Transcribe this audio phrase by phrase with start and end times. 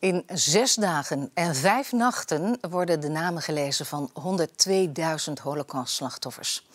[0.00, 4.10] In zes dagen en vijf nachten worden de namen gelezen van
[5.28, 6.66] 102.000 holocaustslachtoffers.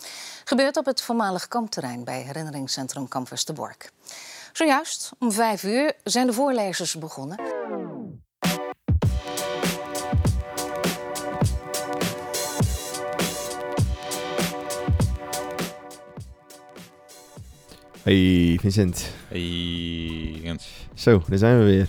[0.43, 3.91] Gebeurt op het voormalig kampterrein bij herinneringscentrum Kamp Westerbork.
[4.53, 7.39] Zojuist, om vijf uur, zijn de voorlezers begonnen.
[18.03, 19.09] Hey Vincent.
[19.27, 19.39] Hey,
[20.41, 20.67] Jens.
[20.93, 21.87] Zo, daar zijn we weer.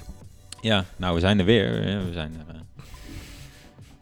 [0.67, 1.71] Ja, nou, we zijn er weer.
[2.07, 2.55] We zijn er.
[2.55, 2.61] eh,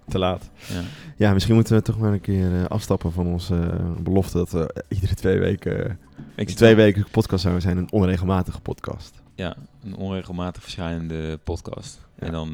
[0.09, 0.51] Te laat.
[0.69, 0.83] ja.
[1.17, 4.51] Ja, misschien moeten we toch maar een keer eh, afstappen van onze eh, belofte dat
[4.51, 5.99] we iedere twee weken,
[6.37, 7.77] Ik twee weken podcast zouden zijn.
[7.77, 9.23] Een onregelmatige podcast.
[9.35, 12.01] Ja, een onregelmatig verschijnende podcast.
[12.19, 12.27] Ja.
[12.27, 12.53] En dan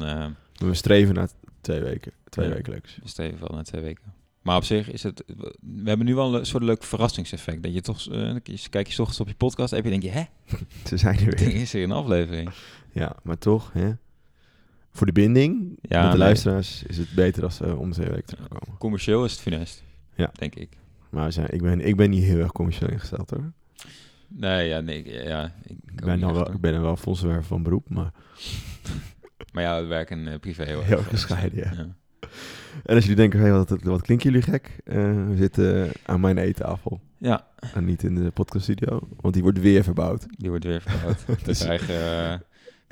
[0.55, 1.29] We streven naar
[1.61, 2.11] twee weken.
[2.29, 2.53] Twee Ja.
[2.53, 2.99] wekelijks.
[3.03, 4.03] steven wel na twee weken.
[4.41, 5.23] Maar op zich is het...
[5.61, 7.63] We hebben nu wel een soort leuk verrassingseffect.
[7.63, 8.07] Dat je toch...
[8.69, 10.09] kijk je 's ochtends op je podcast en denk je...
[10.09, 10.23] Hè?
[10.89, 11.55] Ze zijn er Er weer.
[11.55, 12.49] is er een aflevering.
[12.91, 13.91] Ja, maar toch, hè.
[14.91, 16.25] Voor de binding Ja, met de nee.
[16.25, 18.77] luisteraars is het beter als ze om de twee weken terugkomen.
[18.77, 19.83] Commercieel is het funest.
[20.15, 20.31] Ja.
[20.33, 20.77] Denk ik.
[21.09, 23.51] Maar zijn, ik, ben, ik ben niet heel erg commercieel ingesteld hoor.
[24.27, 25.03] Nee, ja, nee.
[25.03, 28.11] ik- Ja, ik, ben, echt, wel, ik ben wel fondsenwerver van beroep, maar...
[29.53, 31.07] Maar ja, we werken eh, privé heel, Heel erg.
[31.07, 31.71] gescheiden, ja.
[31.77, 31.95] ja.
[32.85, 34.77] En als jullie denken, hey, wat, wat klinken jullie gek?
[34.83, 34.95] Eh,
[35.27, 37.01] we zitten aan mijn eettafel.
[37.17, 40.25] Ja, En niet in de podcaststudio, want die wordt weer verbouwd.
[40.37, 41.25] die wordt weer verbouwd.
[41.45, 41.95] Dus- krijgen...
[41.95, 42.39] eh,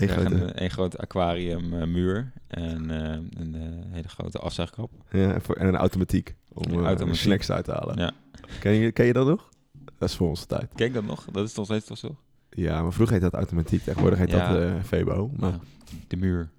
[0.01, 3.61] Een grote- een, een groot aquarium eh, muur en eh, een eh,
[3.93, 4.91] hele grote afzuigkap.
[5.11, 7.21] ja, en voor, en een automatiek om eh, automatiek.
[7.21, 7.97] snacks uit te halen.
[7.97, 8.11] Ja.
[8.59, 9.49] Ken, je, ken je dat nog?
[9.97, 10.69] Dat is voor onze tijd.
[10.75, 11.25] Kijk dat nog?
[11.31, 12.15] Dat is nog steeds toch zo?
[12.49, 13.83] Ja, maar vroeger heet dat automatiek.
[13.83, 14.53] Tegenwoordig heet Ja.
[14.53, 15.31] dat eh Febo.
[15.37, 15.59] Maar Ja,
[16.07, 16.49] de muur.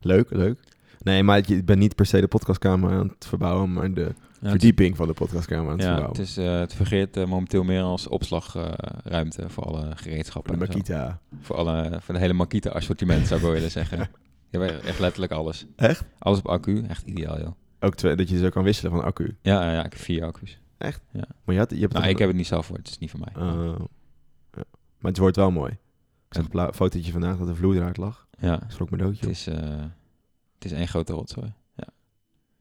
[0.00, 0.58] leuk, leuk.
[1.02, 4.14] Nee, maar ik ben niet per se de podcastkamer aan het verbouwen, maar de
[4.46, 7.64] Ja, verdieping van de podcastkamer aan Het, ja, het, is, eh, het fungeert eh, momenteel
[7.64, 10.58] meer als opslagruimte voor alle Voor gereedschappen.
[10.58, 10.72] de zo.
[10.72, 11.20] Makita.
[11.40, 13.98] Voor, alle, voor de hele Makita assortiment zou ik wel willen zeggen.
[14.50, 15.66] Je hebt echt letterlijk alles.
[15.76, 16.04] Echt?
[16.18, 17.50] Alles op accu, echt ideaal joh.
[17.80, 19.36] Ook twee, dat je zo kan wisselen van accu.
[19.42, 20.60] Ja, ja, ik heb vier accu's.
[20.78, 23.10] Maar je, had, je hebt Nou, ik heb het niet zelf voor, het is niet
[23.10, 23.42] van mij.
[23.42, 23.78] Oh,
[24.52, 24.64] ja.
[24.98, 25.72] Maar het wordt wel mooi.
[26.28, 28.26] Ik zag een fotootje vandaag dat de vloer eruit lag.
[28.38, 29.26] Ja, Schrok mijn doodje.
[29.26, 29.56] het is, eh,
[30.54, 31.52] het is één grote rotzooi.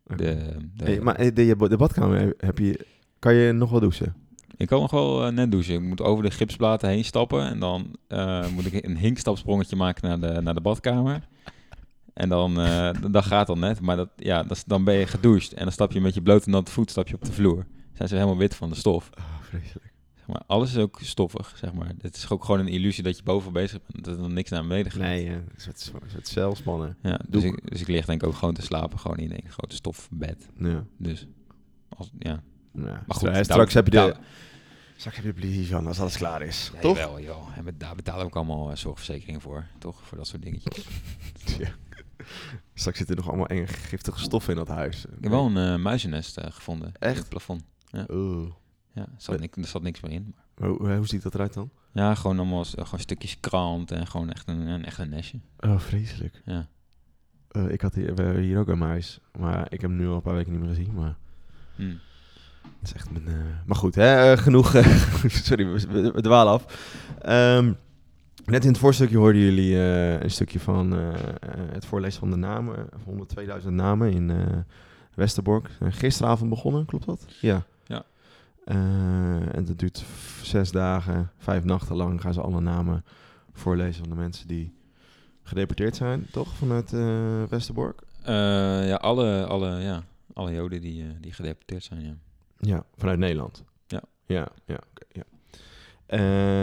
[0.07, 0.15] Oké.
[0.15, 2.85] De, de, Hey, maar eh, de, de badkamer heb je...
[3.19, 4.15] Kan je nog wel douchen?
[4.57, 5.73] Ik kan nog wel eh, net douchen.
[5.73, 7.47] Ik moet over de gipsplaten heen stappen.
[7.47, 11.27] En dan eh, moet ik een hinkstapsprongetje maken naar de, naar de badkamer.
[12.13, 13.81] En dan, eh, dat gaat dan net.
[13.81, 15.53] Maar dat, ja, dat dan ben je gedoucht.
[15.53, 17.65] En dan stap je met je blote natte voet stap je op de vloer.
[17.93, 19.09] Zijn ze helemaal wit van de stof.
[19.17, 19.93] Oh, vreselijk.
[20.27, 21.91] Maar, alles is ook stoffig, zeg maar.
[22.01, 24.05] Het is ook gewoon een illusie dat je boven bezig bent.
[24.05, 25.01] Dat er dan niks naar beneden gaat.
[25.01, 26.97] Nee, een soort, een soort celspannen.
[27.01, 27.57] Ja, dus, Doek.
[27.57, 28.99] ik, dus ik lig denk ik ook gewoon te slapen.
[28.99, 30.49] Gewoon in een grote stofbed.
[30.57, 30.83] Ja.
[30.97, 31.27] Dus,
[31.89, 32.29] als, ja.
[32.73, 32.81] ja.
[32.81, 34.15] Maar goed, straks daar- heb je de...
[34.97, 36.71] Straks heb je politie van als alles klaar is.
[36.73, 36.97] Ja, Toch?
[36.97, 37.57] Jawel, joh.
[37.57, 39.65] En met- daar betalen we ook allemaal eh, zorgverzekeringen voor.
[39.79, 40.01] Toch?
[40.03, 40.85] Voor dat soort dingetjes.
[41.59, 41.69] Ja.
[42.73, 45.05] Straks zitten er nog allemaal enge giftige stoffen in dat huis.
[45.05, 46.91] Ik heb wel een eh, muizennest eh, gevonden.
[46.99, 47.13] Echt?
[47.13, 47.63] In het plafond.
[48.09, 48.51] Oeh.
[48.95, 50.35] Ja, er zat, nik- er zat niks meer in.
[50.57, 51.69] Maar Hoe, hoe ziet dat eruit dan?
[51.91, 55.39] Ja, gewoon allemaal gewoon stukjes krant en gewoon echt een, een, echt een nestje.
[55.59, 56.41] Oh, vreselijk.
[56.45, 56.67] Ja.
[57.51, 59.19] Eh, ik had hier, we hebben hier ook een muis.
[59.39, 60.93] Maar ik heb hem nu al een paar weken niet meer gezien.
[60.93, 61.15] Maar
[61.75, 61.93] Hm.
[62.79, 63.27] Het is echt mijn...
[63.27, 63.33] eh,
[63.65, 64.73] Maar goed, hè, eh, genoeg...
[64.73, 64.85] eh,
[65.27, 66.65] sorry, we, we, we dwalen af.
[67.21, 67.73] Ehm,
[68.45, 71.19] net in het voorstukje hoorden jullie eh, een stukje van eh, eh,
[71.71, 72.87] het voorlezen van de namen.
[73.03, 73.27] Van
[73.61, 74.37] 102.000 namen in eh,
[75.13, 75.69] Westerbork.
[75.79, 77.25] Eh, gisteravond begonnen, klopt dat?
[77.41, 77.65] Ja.
[78.65, 80.03] Eh, en dat duurt
[80.41, 83.05] zes dagen, vijf nachten lang gaan ze alle namen
[83.53, 84.73] voorlezen van de mensen die
[85.43, 86.53] gedeporteerd zijn, toch?
[86.53, 88.01] Vanuit eh, Westerbork?
[88.23, 88.33] Eh,
[88.87, 90.03] ja, alle, alle, ja,
[90.33, 92.15] alle joden die, die gedeporteerd zijn, ja.
[92.57, 93.63] Ja, vanuit Nederland.
[93.87, 94.01] Ja.
[94.25, 95.23] Ja, ja, oké, ja.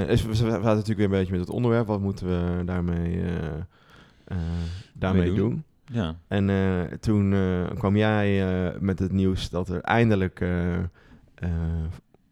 [0.06, 1.86] Dus we, zaten natuurlijk weer een beetje met het onderwerp.
[1.86, 3.24] Wat moeten we daarmee,
[4.94, 5.50] daarmee Mee doen?
[5.50, 5.64] doen?
[5.84, 7.34] Ja, En toen
[7.78, 8.44] kwam jij
[8.80, 10.40] met het nieuws dat er eindelijk
[11.34, 11.54] eh, eh,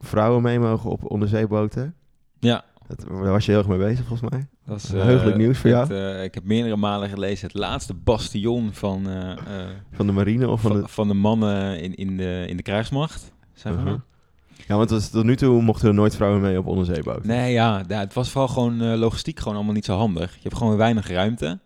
[0.00, 1.94] vrouwen mee mogen op onderzeeboten.
[2.38, 2.64] ja.
[2.86, 4.46] Dat, daar was je heel erg mee bezig, volgens mij.
[4.66, 6.00] Dat is heugelijk nieuws voor het, jou?
[6.14, 10.48] eh, ik heb meerdere malen gelezen het laatste bastion van, eh, eh, Van de marine
[10.48, 10.88] of van van, de...
[10.88, 13.32] van de mannen in, in, de, in de krijgsmacht.
[13.54, 13.84] Zeg maar.
[13.84, 14.00] Uh-huh.
[14.66, 17.26] Ja, want was- tot nu toe mochten er nooit vrouwen mee op onderzeeboten.
[17.28, 20.32] Nee, ja, ja, het was vooral gewoon eh, logistiek gewoon allemaal niet zo handig.
[20.34, 21.58] Je hebt gewoon weinig ruimte.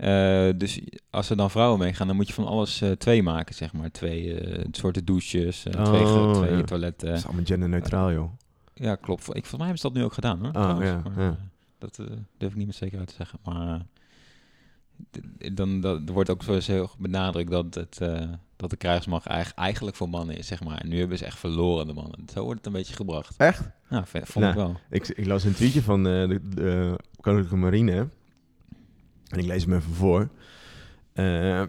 [0.00, 0.80] Eh, dus
[1.10, 3.90] als er dan vrouwen meegaan, dan moet je van alles eh, twee maken, zeg maar.
[3.90, 5.74] Twee eh, soorten douches, twee,
[6.06, 6.62] Oh, twee ja.
[6.62, 7.08] toiletten.
[7.08, 8.30] Dat is allemaal genderneutraal, joh.
[8.74, 9.20] Ja, klopt.
[9.22, 10.46] Ik, volgens mij hebben ze dat nu ook gedaan, hoor.
[10.46, 10.88] Ah, trouwens.
[10.90, 11.36] ja, Maar, ja.
[11.78, 12.06] Dat eh,
[12.38, 13.38] durf ik niet met zekerheid te zeggen.
[13.44, 13.80] Maar
[15.40, 19.26] eh, dan dat, er wordt ook zo heel benadrukt dat, het, eh, dat de krijgsmacht
[19.26, 20.78] eigen- eigenlijk voor mannen is, zeg maar.
[20.78, 22.18] En nu hebben ze echt verloren, de mannen.
[22.34, 23.34] Zo wordt het een beetje gebracht.
[23.36, 23.68] Echt?
[23.90, 24.76] Ja, vond ik Nou, wel.
[24.90, 28.08] Ik, ik las een tweetje van eh, de, de Koninklijke Marine.
[29.30, 30.28] En ik lees hem even voor.
[31.12, 31.62] Eh,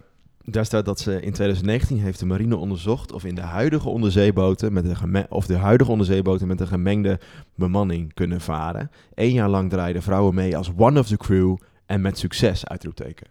[0.44, 4.72] daar staat dat ze in 2019 heeft de marine onderzocht of in de huidige onderzeeboten
[4.72, 7.20] met geme- of de huidige onderzeeboten met een gemengde
[7.54, 8.90] bemanning kunnen varen.
[9.14, 11.56] Eén jaar lang draaiden vrouwen mee als one of the crew
[11.86, 13.26] en met succes uitroepteken.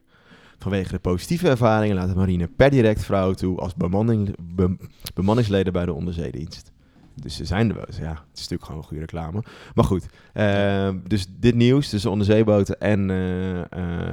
[0.57, 4.78] Vanwege de positieve ervaringen laat de marine per direct vrouwen toe als bemanning, be-
[5.13, 6.70] bemanningsleden bij de onderzeedienst.
[7.16, 7.86] Dus ze zijn er wel.
[8.00, 9.44] Ja, het is natuurlijk gewoon een goede reclame.
[9.75, 13.10] Maar goed, eh, dus dit nieuws tussen onderzeeboten en...
[13.10, 13.68] eh, eh,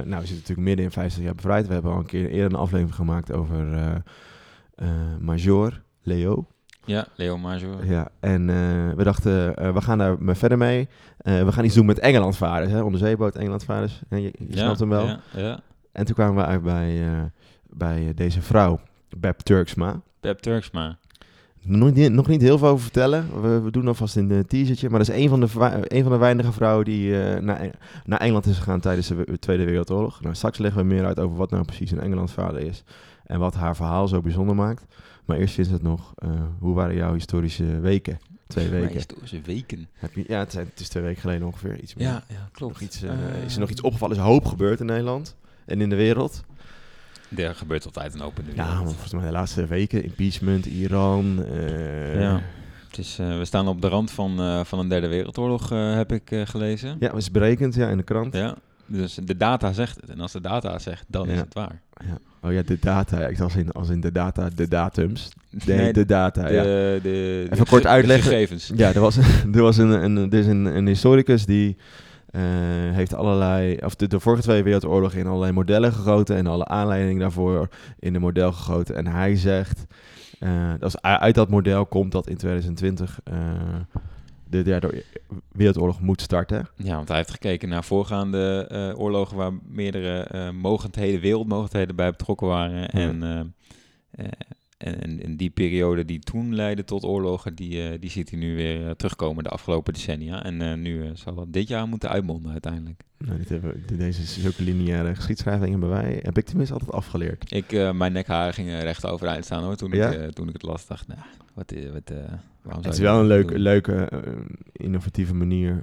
[0.05, 1.67] nou, we zitten natuurlijk midden in 50 jaar bevrijd.
[1.67, 3.73] We hebben al een keer eerder een aflevering gemaakt over
[4.75, 4.87] eh,
[5.19, 6.47] Major Leo.
[6.85, 7.85] Ja, Leo Major.
[7.85, 8.45] Ja, en
[8.95, 10.87] we dachten, we gaan daar maar verder mee.
[11.17, 12.81] We gaan iets doen met Engelandvaarders, hè?
[12.81, 14.01] onderzeeboot Engelandvaarders.
[14.09, 15.05] En je, je snapt hem wel.
[15.05, 15.59] Ja, ja.
[15.91, 17.01] En toen kwamen we uit bij,
[17.69, 18.79] bij deze vrouw,
[19.17, 20.01] Beb Turksma.
[20.19, 20.97] Pep Turksma.
[21.63, 23.41] Nog niet, nog niet heel veel over vertellen.
[23.41, 24.89] We, we doen alvast een uh, teasertje.
[24.89, 25.47] Maar dat is een van de,
[25.95, 27.69] een van de weinige vrouwen die eh, naar,
[28.05, 30.21] naar Engeland is gegaan tijdens de we- Tweede Wereldoorlog.
[30.21, 32.83] Nou, straks leggen we meer uit over wat nou precies een Engelandvader is.
[33.25, 34.85] En wat haar verhaal zo bijzonder maakt.
[35.25, 36.29] Maar eerst is het nog, eh,
[36.59, 38.19] hoe waren jouw historische weken?
[38.47, 38.95] Twee weken.
[38.95, 39.87] historische weken.
[39.93, 42.07] Heb je, ja, het, zijn, het is twee weken geleden ongeveer iets meer.
[42.07, 42.73] Ja, ja klopt.
[42.73, 44.15] Nog iets, eh, Eh, is er nog iets opgevallen?
[44.15, 45.35] Is er hoop gebeurd in Nederland
[45.65, 46.43] en in de wereld?
[47.35, 51.43] Er gebeurt altijd een open Ja, want volgens mij de laatste weken, impeachment, Iran.
[51.45, 52.41] eh, Ja.
[52.87, 56.11] Het is, eh, we staan op de rand van, eh, van een derde wereldoorlog, heb
[56.11, 56.95] ik gelezen.
[56.99, 58.33] Ja, is berekend ja, in de krant.
[58.33, 58.55] Ja,
[58.85, 60.09] dus de data zegt het.
[60.09, 61.81] En als de data zegt, dan is het waar.
[62.05, 62.17] Ja.
[62.41, 63.17] Oh ja, de data.
[63.27, 65.29] Ik als in, als in de data, de datums.
[65.65, 66.63] Nee, Nee, de data, de, ja.
[66.63, 68.29] de, de, Even kort ge- uitleggen.
[68.29, 68.71] De gegevens.
[68.75, 69.17] Ja, er was,
[69.53, 71.77] er was een, een, er is een, een historicus die
[72.31, 72.41] eh,
[72.95, 77.19] heeft allerlei, of de, de vorige twee wereldoorlogen in allerlei modellen gegoten en alle aanleidingen
[77.19, 78.95] daarvoor in een model gegoten.
[78.95, 79.85] En hij zegt,
[80.39, 83.35] eh, dat is, uit dat model komt dat in 2020 eh,
[84.49, 85.03] de derde
[85.51, 86.67] wereldoorlog moet starten.
[86.75, 88.67] Ja, want hij heeft gekeken naar voorgaande
[88.97, 92.89] oorlogen waar meerdere mogendheden, wereldmogendheden bij betrokken waren.
[92.89, 93.53] En, en,
[94.79, 98.55] en, en die periode die toen leidde tot oorlogen, die, eh, die ziet hij nu
[98.55, 100.43] weer eh, terugkomen de afgelopen decennia.
[100.43, 103.01] En eh, nu zal dat dit jaar moeten uitmonden uiteindelijk.
[103.17, 107.51] Nou, dit hebben, deze zulke lineaire geschiedschrijving hebben wij, heb ik tenminste altijd afgeleerd.
[107.53, 110.09] Ik, mijn nekharen gingen recht overeind staan hoor, toen, Ja?
[110.11, 110.87] ik, toen ik het las.
[110.87, 111.19] dacht, nou,
[111.53, 112.17] wat, is- wat, eh,
[112.61, 113.61] waarom Het is wel een leuke, doen?
[113.61, 114.09] leuke
[114.71, 115.81] innovatieve manier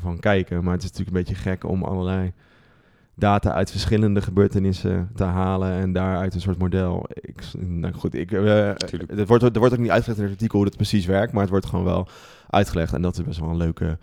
[0.00, 0.64] van kijken.
[0.64, 2.32] Maar het is natuurlijk een beetje gek om allerlei
[3.14, 7.06] data uit verschillende gebeurtenissen te halen en daaruit een soort model.
[7.08, 9.10] Ik, nou goed, ik, eh, Tuurlijk.
[9.10, 11.40] het wordt, er wordt ook niet uitgelegd in het artikel hoe het precies werkt, maar
[11.42, 12.08] het wordt gewoon wel
[12.50, 12.92] uitgelegd.
[12.92, 13.98] En dat is best wel een leuke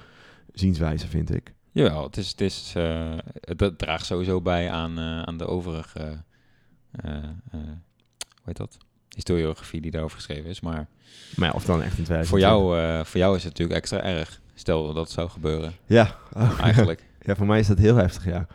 [0.54, 1.54] zienswijze, vind ik.
[1.72, 5.46] Jawel, het, is, het, is, eh, het, het draagt sowieso bij aan, eh, aan de
[5.48, 6.24] overige,
[6.92, 8.78] eh, eh, hoe heet dat?
[9.16, 10.62] Historiografie die daarover geschreven is.
[10.62, 10.88] Maar
[11.36, 12.28] Maar ja, of dan echt in 2020.
[12.30, 14.42] voor jou, eh, voor jou is het natuurlijk extra erg.
[14.54, 17.04] Stel dat dat zou gebeuren, Ja, oh, eigenlijk.
[17.22, 18.48] Ja, voor mij is dat heel heftig, ja.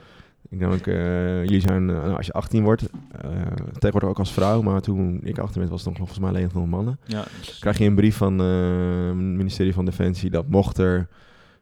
[0.50, 3.30] Ik denk eh, jullie zijn, eh, nou, als je 18 wordt, eh,
[3.72, 6.50] tegenwoordig ook als vrouw, maar toen ik 18 werd was het nog volgens mij alleen
[6.54, 6.98] nog mannen.
[7.06, 11.08] Ja, dus- krijg je een brief van het ministerie van Defensie dat mocht er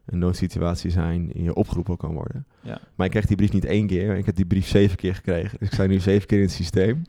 [0.05, 2.45] een noodsituatie zijn, je opgeroepen kan worden.
[2.61, 2.79] Ja.
[2.95, 5.57] Maar ik kreeg die brief niet één keer, ik heb die brief zeven keer gekregen.
[5.59, 7.01] Dus ik sta nu zeven keer in het systeem.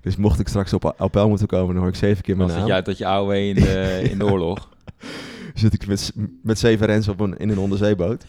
[0.00, 2.66] Dus mocht ik straks op appel moeten komen, dan hoor ik zeven keer mijn naam.
[2.66, 4.68] je uit tot je AOW in de, in de oorlog.
[5.54, 6.12] Zit ik met,
[6.42, 8.24] met zeven rens op een, in een onderzeeboot.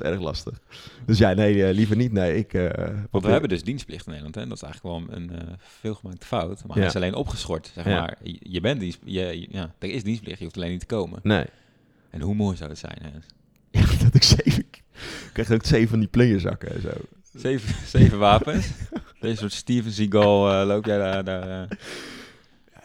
[0.00, 0.60] Is erg lastig.
[1.06, 2.12] Dus ja, nee, eh, liever niet.
[2.12, 2.54] Nee, ik...
[2.54, 4.34] eh, Want we hebben dus dienstplicht in Nederland.
[4.34, 4.46] Hè?
[4.46, 6.64] Dat is eigenlijk wel een eh, veelgemaakte fout.
[6.66, 8.16] Maar hij is alleen opgeschort, zeg maar.
[8.22, 11.20] Je, je bent dienst, je, ja, er is dienstplicht, je hoeft alleen niet te komen.
[11.22, 11.44] Nee.
[12.10, 13.10] En hoe mooi zou het zijn, hè?
[13.80, 14.58] Ja, dat ik zeven...
[14.58, 16.90] Ik krijg ook zeven van die playerzakken en zo.
[17.34, 18.70] Zeven, zeven wapens.
[19.20, 21.24] Deze soort Steven Seagal eh, loop jij daar...
[21.24, 21.68] daar.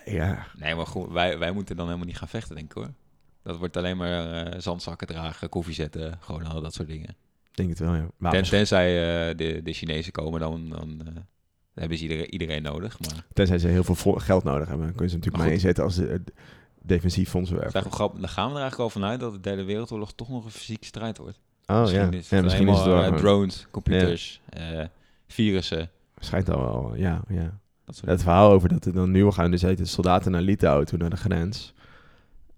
[0.05, 2.93] Ja, Nee, maar goed, wij, wij moeten dan helemaal niet gaan vechten, denk ik hoor.
[3.45, 7.15] Dat wordt alleen maar eh, zandzakken dragen, koffie zetten, gewoon al dat soort dingen.
[7.51, 7.99] denk het wel, ja.
[7.99, 8.87] Ten, Wapens, tenzij
[9.29, 11.13] eh, de, de Chinezen komen, dan, dan eh,
[11.73, 12.99] hebben ze iedereen, iedereen nodig.
[12.99, 14.85] Maar Tenzij ze heel veel geld nodig hebben.
[14.85, 16.23] Dan kunnen ze natuurlijk Maar maar inzetten als de,
[16.81, 17.81] defensief fonds het is werven.
[17.81, 18.19] eigenlijk wel grappig.
[18.19, 20.85] Dan gaan we er eigenlijk al vanuit dat de derde wereldoorlog toch nog een fysieke
[20.85, 21.39] strijd wordt.
[21.65, 22.11] Oh misschien ja.
[22.11, 23.15] is ja het misschien is het wel...
[23.15, 24.41] drones, computers,
[25.27, 25.89] virussen.
[26.17, 27.59] Schijnt al wel, ja, ja.
[27.85, 30.97] Dat verhaal over dat er dan nu gaan dus heet, de soldaten naar Litouwen toe,
[30.97, 31.73] naar de grens.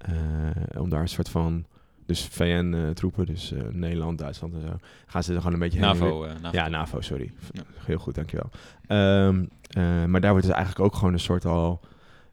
[0.07, 1.65] Eh, om daar een soort van...
[2.05, 4.75] Dus VN-troepen, dus eh, Nederland, Duitsland en zo.
[5.05, 6.23] Gaan ze er gewoon een beetje heen NAVO.
[6.23, 6.57] eh, NAVO.
[6.57, 7.31] Ja, NAVO, sorry.
[7.51, 7.61] Ja.
[7.85, 8.49] Heel goed, dankjewel.
[8.87, 11.79] Ehm eh, maar daar wordt dus eigenlijk ook gewoon een soort al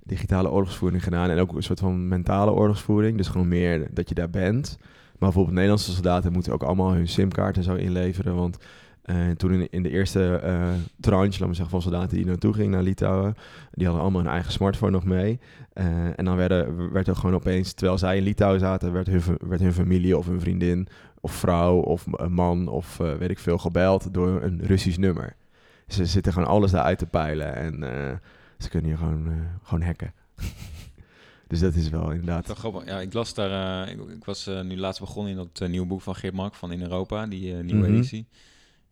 [0.02, 1.30] digitale oorlogsvoering gedaan.
[1.30, 3.16] En ook een soort van mentale oorlogsvoering.
[3.16, 4.76] Dus gewoon meer dat je daar bent.
[4.80, 8.34] Maar bijvoorbeeld Nederlandse soldaten moeten ook allemaal hun simkaart en zo inleveren.
[8.34, 8.58] Want
[9.04, 12.70] En toen in, de eerste eh tranche, laat me zeggen, van soldaten die naartoe gingen
[12.70, 13.34] naar Litouwen,
[13.72, 15.38] die hadden allemaal hun eigen smartphone nog mee.
[15.72, 19.22] Eh, en dan werden, werd er gewoon opeens, terwijl zij in Litouwen zaten, werd hun,
[19.48, 20.88] werd hun familie of hun vriendin
[21.20, 25.36] of vrouw of een man of eh, weet ik veel gebeld door een Russisch nummer.
[25.88, 28.12] Ze zitten gewoon alles daaruit te peilen en eh,
[28.58, 29.32] ze kunnen je gewoon, eh,
[29.62, 30.12] gewoon hacken.
[31.48, 32.46] dus dat is wel inderdaad.
[32.46, 32.84] Toch grappig.
[32.86, 33.82] Ja, ik las daar.
[33.86, 36.34] eh, ik, ik was eh, nu laatst begonnen in dat eh, nieuwe boek van Geert
[36.34, 37.94] Mak van In Europa, die eh, nieuwe Mhm.
[37.94, 38.26] editie.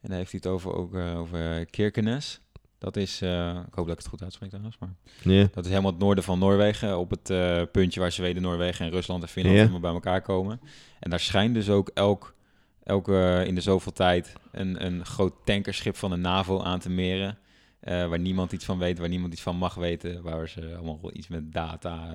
[0.02, 2.40] En daar heeft hij het over ook eh, over Kirkenes.
[2.78, 5.48] Dat is, eh, ik hoop dat ik het goed uitspreek trouwens, maar Ja.
[5.52, 8.92] dat is helemaal het noorden van Noorwegen, op het eh, puntje waar Zweden, Noorwegen en
[8.92, 10.60] Rusland en Finland helemaal bij elkaar komen.
[11.00, 12.34] En daar schijnt dus ook elk,
[12.82, 17.38] elke in de zoveel tijd een, een groot tankerschip van de NAVO aan te meren.
[17.80, 21.28] waar niemand iets van weet, waar niemand iets van mag weten, waar ze allemaal iets
[21.28, 22.08] met data.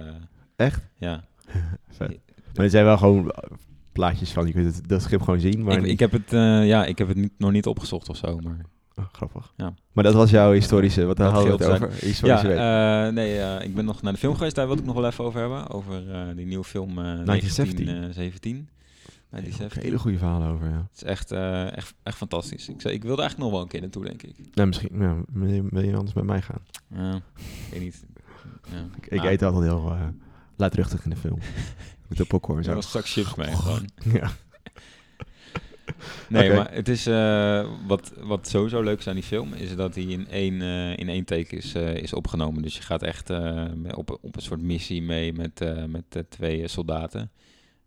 [0.56, 0.82] Echt?
[0.98, 1.24] ja.
[2.56, 3.34] Maar er zijn wel gewoon
[3.98, 5.63] plaatjes van, je kunt het, dat schip gewoon zien.
[5.63, 8.39] Maar Ik, heb het, eh, ja, ik heb het niet, nog niet opgezocht of zo,
[8.39, 8.66] maar...
[8.96, 9.54] Oh, grappig.
[9.56, 9.74] Ja.
[9.92, 11.92] Maar dat was jouw historische, wat daar hadden we het over.
[11.92, 12.48] Historische.
[12.48, 14.96] Ja, eh, nee, eh, ik ben nog naar de film geweest, daar wil ik nog
[14.96, 15.70] wel even over hebben.
[15.70, 16.04] Over
[16.36, 17.86] die nieuwe film eh 1917.
[17.86, 18.70] 1917.
[19.30, 19.82] Daar heb ik 1917.
[19.82, 20.88] hele goede verhalen over, ja.
[20.92, 21.32] Het is echt,
[21.75, 22.70] echt, echt fantastisch.
[22.70, 24.36] Ik, zou- ik wilde eigenlijk nog wel een keer naartoe, denk ik.
[24.54, 26.62] Nou, misschien ja, wil, je, wil je anders met mij gaan?
[26.88, 28.06] Ja, ik weet niet.
[28.72, 28.77] Ja.
[28.98, 30.08] Ik, ik Nou, eet altijd heel uh,
[30.56, 31.39] luidruchtig in de film.
[32.08, 32.74] Met de popcorn Er zo.
[32.74, 33.90] was straks chips mee gewoon.
[34.20, 34.32] Ja.
[36.30, 39.96] Nee, maar het is eh, wat, wat sowieso leuk is aan die film, is dat
[39.96, 42.62] hij in één, eh, in één take is, eh, is opgenomen.
[42.62, 43.30] Dus je gaat echt
[43.96, 47.32] op, op een soort missie mee met, met twee soldaten.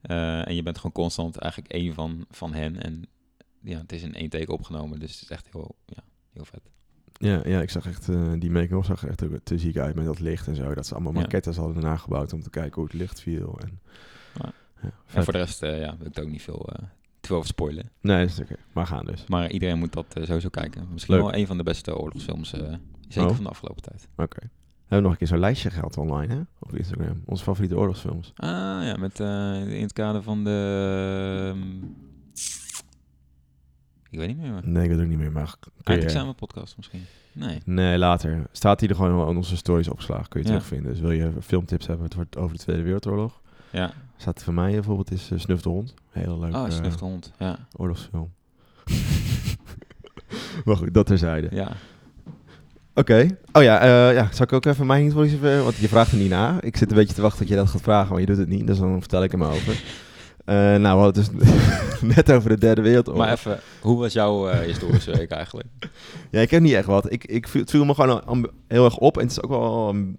[0.01, 2.83] En je bent gewoon constant eigenlijk één van, van hen.
[2.83, 3.07] En
[3.63, 6.71] ja, het is in één take opgenomen, dus het is echt heel, ja, heel vet.
[7.13, 8.07] Ja, ja, ik zag echt,
[8.39, 10.75] die make-up zag er echt ook te ziek uit met dat licht en zo.
[10.75, 11.21] Dat ze allemaal Ja.
[11.21, 13.59] maquettes hadden nagebouwd om te kijken hoe het licht viel.
[13.61, 13.81] En,
[14.35, 14.53] Ja.
[14.81, 15.25] En vet.
[15.25, 16.85] voor de rest eh, ja, wil ik ook niet veel eh,
[17.21, 17.91] te veel over spoilen.
[18.01, 18.57] Nee, dat is oké.
[18.73, 19.25] Maar gaan dus.
[19.27, 20.87] Maar iedereen moet dat eh, sowieso kijken.
[20.93, 21.25] Misschien Leuk.
[21.25, 22.49] wel een van de beste oorlogsfilms,
[23.09, 23.35] zeker Oh.
[23.35, 24.09] van de afgelopen tijd.
[24.17, 24.41] Oké.
[24.41, 26.41] We hebben nog een keer zo'n lijstje gehad online, hè?
[26.59, 27.23] Op Instagram.
[27.25, 28.33] Onze favoriete oorlogsfilms.
[28.37, 28.49] Ah
[28.85, 29.19] ja, met,
[29.75, 31.53] in het kader van de...
[31.55, 31.83] ehm,
[34.11, 34.53] ik weet niet meer.
[34.53, 35.91] maar- Nee, ik weet het ook niet meer, maar kun je...
[35.91, 37.03] Eindexamen podcast misschien.
[37.33, 37.61] Nee.
[37.65, 38.47] Nee, later.
[38.53, 40.29] Staat hij er gewoon in onze stories opgeslagen.
[40.29, 40.53] Kun je Ja.
[40.53, 40.93] terugvinden.
[40.93, 43.41] Dus wil je filmtips hebben het wordt over de Tweede Wereldoorlog?
[43.71, 43.93] Ja.
[44.21, 45.95] Staat voor mij bijvoorbeeld is uh, Snuf de Hond.
[46.11, 47.33] Hele leuke Oh, eh, Snuf de hond.
[47.39, 47.59] Ja.
[47.77, 48.31] oorlogsfilm.
[50.65, 51.49] maar goed, dat terzijde.
[51.51, 51.73] ja.
[52.95, 53.27] Oké.
[53.53, 55.39] Oh ja, eh, ja, zal ik ook even mijn historische...
[55.39, 56.61] ver- Want je vraagt er niet na.
[56.61, 58.49] Ik zit een beetje te wachten dat je dat gaat vragen, maar je doet het
[58.49, 58.67] niet.
[58.67, 59.83] Dus dan vertel ik hem over.
[60.45, 61.51] Eh, nou, we hadden het dus
[62.17, 63.25] net over de Derde Wereldoorlog.
[63.25, 65.69] Maar even, hoe was jouw eh, historische week eigenlijk?
[66.31, 67.13] Ja, ik heb niet echt wat.
[67.13, 69.17] Ik, ik viel- het viel me gewoon heel erg op.
[69.17, 70.17] En het is ook wel um,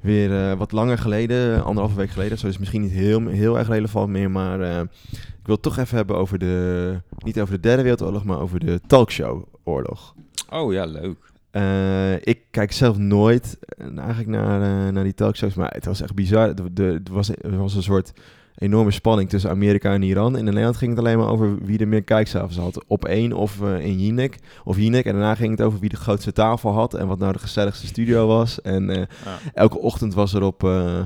[0.00, 2.38] weer eh, wat langer geleden, anderhalve week geleden.
[2.38, 4.30] Zo is het misschien niet heel, heel erg relevant meer.
[4.30, 4.80] Maar eh,
[5.10, 6.96] ik wil het toch even hebben over de...
[7.18, 10.14] Niet over de Derde Wereldoorlog, maar over de talkshow-oorlog.
[10.50, 11.16] Oh ja, leuk.
[11.50, 13.58] Eh, ik kijk zelf nooit
[13.96, 16.54] eigenlijk naar, naar die talkshows, maar het was echt bizar.
[16.74, 18.12] Er, was, was een soort
[18.60, 20.36] enorme spanning tussen Amerika en Iran.
[20.36, 22.84] In Nederland ging het alleen maar over wie er meer kijkcijfers had.
[22.86, 24.38] Op één of eh, in Jinek.
[24.64, 25.04] Of Jinek.
[25.04, 27.86] En daarna ging het over wie de grootste tafel had en wat nou de gezelligste
[27.86, 28.60] studio was.
[28.60, 29.38] En eh, Ja.
[29.54, 31.00] elke ochtend was er op eh,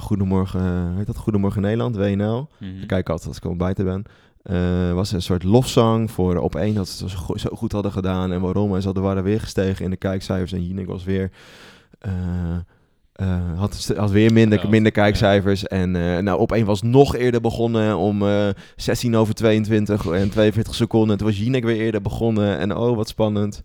[0.00, 1.16] Goedemorgen, heet dat?
[1.16, 2.48] Goedemorgen Nederland, WNL.
[2.80, 4.02] Ik kijk altijd als ik ontbijten ben.
[4.42, 7.72] Eh, was een soort lofzang voor op één dat ze het zo go- zo goed
[7.72, 8.74] hadden gedaan en waarom.
[8.74, 10.52] En ze hadden waren weer gestegen in de kijkcijfers.
[10.52, 11.30] En Jinek was weer.
[13.14, 15.02] Eh, had, weer minder, minder ja.
[15.02, 15.66] kijkcijfers.
[15.66, 20.30] En eh, nou, op één was nog eerder begonnen om eh 16 over 22 en
[20.30, 21.10] 42 seconden.
[21.10, 22.58] En toen was Jinek weer eerder begonnen.
[22.58, 23.60] En oh, wat spannend.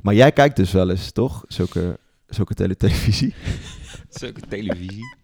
[0.00, 1.44] Maar jij kijkt dus wel eens, toch?
[1.48, 1.98] Zulke,
[2.28, 3.34] zulke tele televisie.
[4.20, 5.16] Zulke televisie.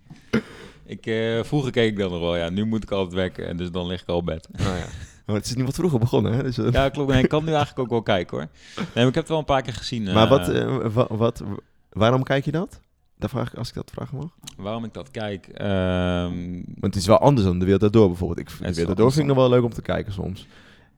[0.87, 1.11] Ik,
[1.45, 2.49] vroeger keek ik dan nog wel, ja.
[2.49, 4.49] Nu moet ik altijd werken en dus dan lig ik al op bed.
[4.53, 4.85] Nou ja.
[5.27, 6.43] Maar het is niet wat vroeger begonnen, hè?
[6.43, 7.11] Dus, Ja, klopt.
[7.13, 8.49] Nee, ik kan nu eigenlijk ook wel kijken, hoor.
[8.77, 10.03] Nee, maar ik heb het wel een paar keer gezien.
[10.13, 10.47] Maar wat,
[10.93, 11.43] wa- wat,
[11.93, 12.81] waarom kijk je dat?
[13.19, 14.29] Daar vraag ik, als ik dat vragen mag.
[14.57, 15.47] Waarom ik dat kijk?
[15.47, 18.39] ehm, Want het is wel anders dan de wereld daardoor bijvoorbeeld.
[18.39, 20.47] Ik, de wereld daardoor vind ik nog wel leuk om te kijken soms.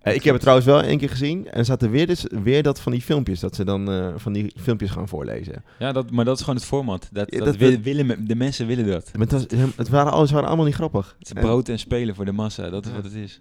[0.01, 1.47] Eh, ik heb het trouwens wel één keer gezien.
[1.51, 3.41] En er zaten weer, dus, weer dat van die filmpjes.
[3.41, 5.65] Dat ze dan eh, van die filmpjes gaan voorlezen.
[5.79, 7.09] ja, dat, maar dat is gewoon het format.
[7.13, 9.11] Dat, Ja, dat, dat- wil- dat- willen, de mensen willen dat.
[9.13, 11.15] Maar het, was, het, waren, al- ze waren allemaal niet grappig.
[11.19, 12.71] Het is En brood en spelen voor de massa.
[12.71, 12.97] Dat is Ja.
[12.97, 13.39] wat het is.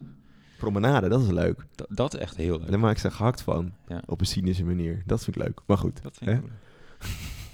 [0.58, 1.66] promenade, dat is leuk.
[1.76, 2.70] Dat, dat is echt heel leuk.
[2.70, 3.72] Daar maak ik ze gehakt van.
[3.88, 4.02] Ja.
[4.06, 5.04] Op een cynische manier.
[5.06, 5.60] Dat vind ik leuk.
[5.66, 6.04] Maar goed.
[6.04, 6.42] Dat vind ik Hè?
[6.44, 6.58] ook leuk.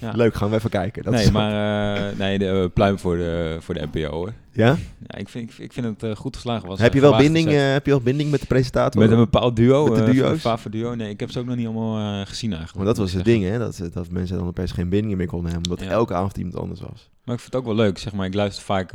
[0.05, 0.11] Ja.
[0.15, 1.03] Leuk, gaan we even kijken.
[1.03, 4.33] Dat nee, is- maar eh, nee, de eh, pluim voor de, voor de NPO hoor.
[4.51, 4.77] Ja?
[5.07, 6.67] Ja, ik, vind, ik, ik vind het eh, goed geslagen.
[6.67, 9.01] Was, heb, je wel binding, heb je wel binding met de presentator?
[9.01, 10.43] Met een bepaald duo, Met de duo's?
[10.43, 10.95] een duo.
[10.95, 12.77] Nee, ik heb ze ook nog niet allemaal gezien eigenlijk.
[12.77, 13.57] Maar dat was het ik ding, hè?
[13.57, 15.71] Dat, dat mensen dan opeens geen binding meer konden hebben.
[15.71, 15.91] Omdat Ja.
[15.91, 17.09] elke avond iemand anders was.
[17.23, 18.25] Maar ik vind het ook wel leuk, zeg maar.
[18.25, 18.91] Ik luister vaak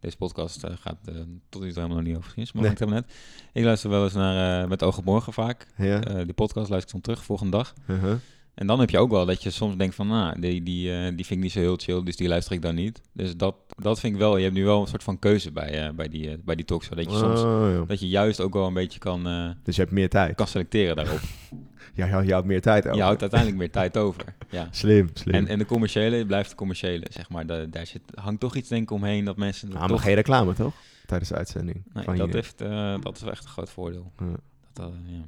[0.00, 2.70] Deze podcast gaat tot nu toe helemaal nog niet over geschiedenis, maar Nee.
[2.70, 3.16] maakt helemaal net.
[3.52, 5.66] Ik luister wel eens naar Met op Morgen vaak.
[5.76, 5.98] Ja.
[6.00, 7.74] Die podcast luister ik dan terug, volgende dag.
[7.86, 8.14] Uh-huh.
[8.54, 11.02] En dan heb je ook wel dat je soms denkt van, nou, die, die, eh,
[11.04, 13.00] die vind ik niet zo heel chill, dus die luister ik dan niet.
[13.12, 15.86] Dus dat, dat vind ik wel, je hebt nu wel een soort van keuze bij,
[15.86, 16.96] eh, bij, die, eh, bij die talkshow.
[16.96, 19.22] Dat je soms, Oh, dat je juist ook wel een beetje kan,
[19.62, 20.34] Dus je hebt meer tijd.
[20.34, 21.20] kan selecteren daarop.
[21.96, 22.96] Ja, je, je houdt meer tijd over.
[22.96, 24.24] Je houdt uiteindelijk meer tijd over.
[24.50, 24.68] Ja.
[24.70, 25.34] Slim, slim.
[25.34, 27.46] En, en de commerciële blijft de commerciële, zeg maar.
[27.46, 29.72] Da- daar zit, hangt toch iets denk ik omheen dat mensen...
[29.72, 30.74] Ah, maar toch, geen reclame, toch?
[31.06, 31.82] Tijdens de uitzending.
[31.92, 32.34] nee, van dat, hier.
[32.34, 32.58] heeft,
[33.02, 34.12] dat is wel echt een groot voordeel.
[34.18, 34.26] Ja.
[34.72, 35.26] Dat, ja.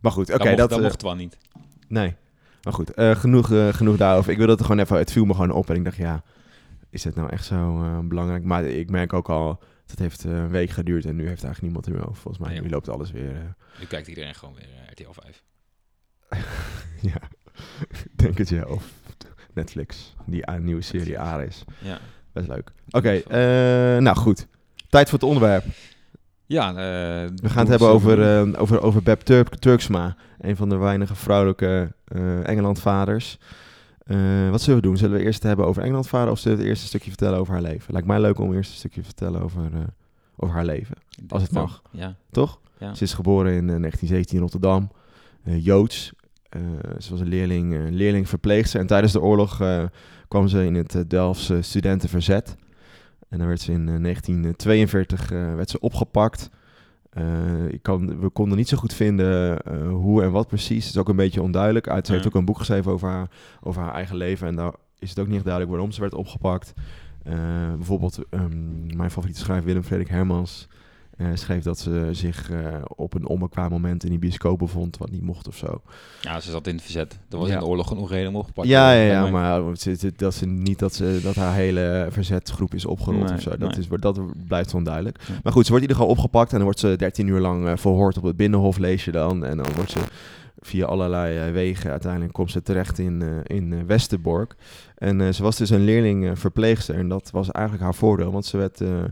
[0.00, 0.70] Maar goed, oké, dat, dat...
[0.70, 1.38] dat mocht wel niet.
[1.92, 2.14] Nee.
[2.62, 4.30] Maar goed, eh, genoeg, eh, genoeg daarover.
[4.30, 4.96] Ik wilde het gewoon even...
[4.96, 6.22] Het viel me gewoon op en ik dacht, ja...
[6.90, 8.44] Is het nou echt zo eh, belangrijk?
[8.44, 9.62] Maar ik merk ook al...
[9.86, 12.22] Het heeft een week geduurd en nu heeft eigenlijk niemand er meer over.
[12.22, 13.54] Volgens mij, Nee, nu loopt alles weer...
[13.80, 15.42] Nu kijkt iedereen gewoon weer RTL 5.
[17.12, 17.20] ja,
[18.16, 18.64] denk het ja.
[18.64, 18.92] Of
[19.52, 21.64] Netflix, die nieuwe serie Ares.
[21.78, 21.98] Ja,
[22.32, 22.72] Best leuk.
[22.90, 23.22] Oké,
[24.00, 24.46] nou goed.
[24.88, 25.64] Tijd voor het onderwerp.
[26.52, 26.74] Ja eh,
[27.34, 30.16] We gaan het hebben over, eh, over, over Beb Turk, Turksma.
[30.40, 33.38] Een van de weinige vrouwelijke eh Engelandvaders.
[34.02, 34.96] Eh, wat zullen we doen?
[34.96, 37.38] Zullen we eerst het hebben over Engelandvader of zullen we het eerst een stukje vertellen
[37.38, 37.92] over haar leven?
[37.92, 39.70] Lijkt mij leuk om eerst een stukje te vertellen over,
[40.36, 40.96] over haar leven.
[41.28, 41.82] als het mag.
[41.90, 42.60] Ja, Toch?
[42.78, 42.94] ja.
[42.94, 44.90] Ze is geboren in eh, 1917 in Rotterdam.
[45.44, 46.12] Joods.
[46.98, 48.80] Ze was een leerling, leerling verpleegster.
[48.80, 49.60] En tijdens de oorlog
[50.28, 52.56] kwam ze in het Delftse studentenverzet.
[53.32, 56.50] En dan werd ze in eh, 1942 eh, werd ze opgepakt.
[57.10, 60.84] Eh, ik kan, we konden niet zo goed vinden eh, hoe en wat precies.
[60.84, 61.88] Het is ook een beetje onduidelijk.
[61.88, 64.46] Uit, ze heeft ook een boek geschreven over haar, over haar eigen leven.
[64.46, 66.72] En daar is het ook niet echt duidelijk waarom ze werd opgepakt.
[67.22, 67.34] Eh,
[67.74, 70.76] bijvoorbeeld ehm, mijn favoriete schrijver Willem Frederik Hermans eh,
[71.34, 72.58] schreef dat ze zich eh,
[72.96, 75.82] op een onbekwaam moment in die bioscoop bevond, wat niet mocht of zo.
[76.20, 77.18] ja, ze zat in het verzet.
[77.30, 77.54] Er was Ja.
[77.54, 79.60] in de oorlog genoeg reden om opgepakt ja, ja, ja, maar
[80.16, 83.50] dat ze niet dat, ze, dat haar hele verzetsgroep is opgerold Nee, of zo.
[83.50, 83.78] Dat, nee.
[83.78, 85.18] is, dat blijft onduidelijk.
[85.28, 85.34] Ja.
[85.42, 87.66] Maar goed, ze wordt in ieder geval opgepakt en dan wordt ze 13 uur lang
[87.66, 89.44] eh, verhoord op het Binnenhof, lees je dan.
[89.44, 90.00] En dan wordt ze
[90.60, 94.54] via allerlei eh, wegen, uiteindelijk komt ze terecht in, eh, in eh, Westerbork.
[94.94, 98.32] En eh, ze was dus een leerling eh, verpleegster en dat was eigenlijk haar voordeel,
[98.32, 99.04] want ze werd eh, eh,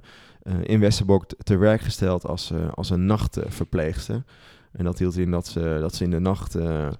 [0.62, 4.24] in Westerbork te werk gesteld als, eh, als een nachtverpleegster.
[4.72, 6.92] En dat hield in dat ze, dat ze in de nacht eh, eh,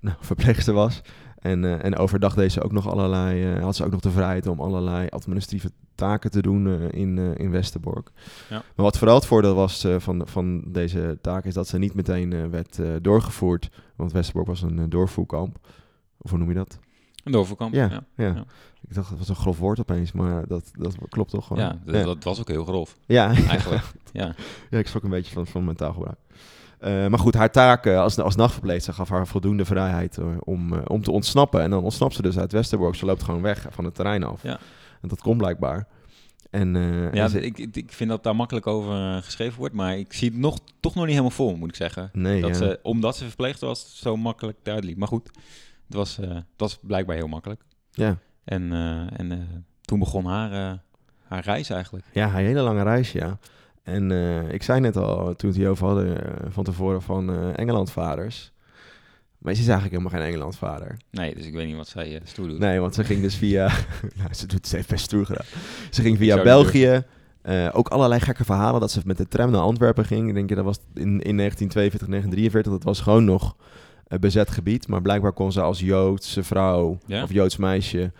[0.00, 1.02] nou, verpleegster was.
[1.38, 4.10] En, eh, en overdag deed ze ook nog allerlei, eh, had ze ook nog de
[4.10, 8.10] vrijheid om allerlei administratieve taken te doen eh, in, eh, in Westerbork.
[8.48, 8.56] Ja.
[8.56, 11.94] Maar wat vooral het voordeel was eh, van, van deze taak is dat ze niet
[11.94, 13.70] meteen eh, werd eh, doorgevoerd.
[13.96, 15.58] Want Westerbork was een eh, doorvoerkamp.
[16.18, 16.78] Of hoe noem je dat?
[17.24, 17.74] Een doorvoerkamp.
[17.74, 18.02] Ja, ja.
[18.16, 18.26] ja.
[18.34, 18.44] ja.
[18.88, 21.62] Ik dacht dat was een grof woord opeens, maar dat, dat klopt toch gewoon.
[21.62, 22.04] Ja, dat, ja.
[22.04, 23.26] dat was ook heel grof, ja.
[23.48, 23.82] eigenlijk.
[24.12, 24.34] ja.
[24.70, 26.18] Ja, ik schrok een beetje van, van mijn taalgebruik.
[26.78, 30.72] Eh, maar goed, haar taak eh, als, als nachtverpleegster gaf haar voldoende vrijheid eh, om,
[30.72, 31.62] om te ontsnappen.
[31.62, 32.94] En dan ontsnapt ze dus uit Westerbork.
[32.94, 34.42] Ze loopt gewoon weg van het terrein af.
[34.42, 34.58] Ja.
[35.02, 35.88] En dat komt blijkbaar.
[36.50, 40.12] En, Ja, en ze- ik, ik- vind dat daar makkelijk over geschreven wordt, maar ik
[40.12, 42.10] zie het nog, toch nog niet helemaal voor, moet ik zeggen.
[42.12, 44.96] nee, dat ze, omdat ze verpleegd was, zo makkelijk duidelijk.
[44.98, 45.30] Maar goed,
[45.90, 47.62] het was, eh, het was blijkbaar heel makkelijk.
[47.90, 48.18] ja.
[48.44, 49.38] En, eh, en eh,
[49.80, 50.78] toen begon haar,
[51.24, 52.04] haar reis eigenlijk.
[52.12, 53.38] ja, haar hele lange reis, ja.
[53.82, 54.10] En
[54.52, 56.18] ik zei net al, toen we het hierover hadden
[56.52, 58.52] van tevoren van Engelandvaders.
[59.38, 60.96] Maar ze is eigenlijk helemaal geen Engelandvader.
[61.10, 62.58] Nee, dus ik weet niet wat zij eh, stoer doet.
[62.58, 63.72] Nee, want ze ging dus via...
[64.18, 65.46] nou, ze doet het heeft best stoer gedaan.
[65.90, 67.04] Ze ging via België.
[67.72, 70.28] ook allerlei gekke verhalen dat ze met de tram naar Antwerpen ging.
[70.28, 72.72] Ik denk, je, dat was in, in 1942, 1943.
[72.72, 73.56] Dat was gewoon nog
[74.20, 74.88] bezet gebied.
[74.88, 77.22] Maar blijkbaar kon ze als Joodse vrouw Ja?
[77.22, 78.12] of Joods meisje...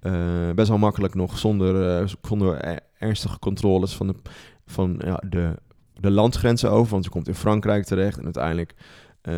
[0.00, 4.14] eh, best wel makkelijk nog zonder, eh, zonder eh, ernstige controles van, de,
[4.66, 5.54] van ja, de,
[6.00, 6.92] de landsgrenzen over.
[6.92, 8.18] Want ze komt in Frankrijk terecht.
[8.18, 8.74] En uiteindelijk
[9.22, 9.34] eh,